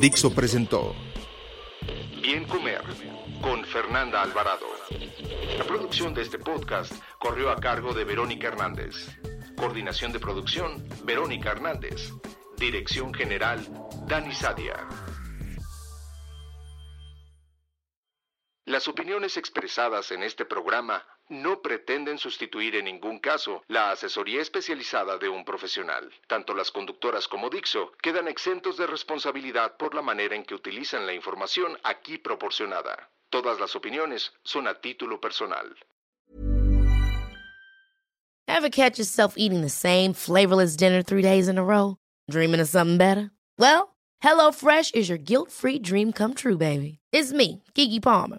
Dixo 0.00 0.34
presentó 0.34 0.94
Bien 2.20 2.44
Comer 2.44 2.82
con 3.40 3.64
Fernanda 3.64 4.22
Alvarado. 4.22 4.66
La 5.56 5.64
producción 5.64 6.12
de 6.14 6.22
este 6.22 6.38
podcast 6.38 6.92
corrió 7.18 7.50
a 7.50 7.56
cargo 7.56 7.94
de 7.94 8.04
Verónica 8.04 8.48
Hernández. 8.48 9.16
Coordinación 9.56 10.12
de 10.12 10.18
producción, 10.18 10.84
Verónica 11.04 11.52
Hernández. 11.52 12.10
Dirección 12.56 13.14
General, 13.14 13.60
Dani 14.06 14.34
Sadia. 14.34 14.88
Las 18.64 18.88
opiniones 18.88 19.36
expresadas 19.36 20.10
en 20.10 20.22
este 20.22 20.44
programa 20.44 21.04
no 21.32 21.62
pretenden 21.62 22.18
sustituir 22.18 22.76
en 22.76 22.84
ningún 22.84 23.18
caso 23.18 23.62
la 23.68 23.90
asesoría 23.90 24.40
especializada 24.40 25.18
de 25.18 25.28
un 25.28 25.44
profesional. 25.44 26.12
Tanto 26.28 26.54
las 26.54 26.70
conductoras 26.70 27.26
como 27.26 27.48
Dixo 27.48 27.92
quedan 28.02 28.28
exentos 28.28 28.76
de 28.76 28.86
responsabilidad 28.86 29.76
por 29.76 29.94
la 29.94 30.02
manera 30.02 30.36
en 30.36 30.44
que 30.44 30.54
utilizan 30.54 31.06
la 31.06 31.14
información 31.14 31.78
aquí 31.82 32.18
proporcionada. 32.18 33.10
Todas 33.30 33.58
las 33.58 33.74
opiniones 33.74 34.32
son 34.44 34.68
a 34.68 34.74
título 34.80 35.20
personal. 35.20 35.74
Ever 38.46 38.68
catch 38.68 38.98
yourself 38.98 39.34
eating 39.38 39.62
the 39.62 39.70
same 39.70 40.12
flavorless 40.12 40.76
dinner 40.76 41.02
three 41.02 41.22
days 41.22 41.48
in 41.48 41.56
a 41.56 41.64
row? 41.64 41.96
Dreaming 42.30 42.60
of 42.60 42.68
something 42.68 42.98
better? 42.98 43.30
Well, 43.58 43.96
HelloFresh 44.22 44.94
is 44.94 45.08
your 45.08 45.18
guilt-free 45.18 45.78
dream 45.78 46.12
come 46.12 46.34
true, 46.34 46.58
baby. 46.58 46.98
It's 47.12 47.32
me, 47.32 47.62
Kiki 47.74 47.98
Palmer. 47.98 48.38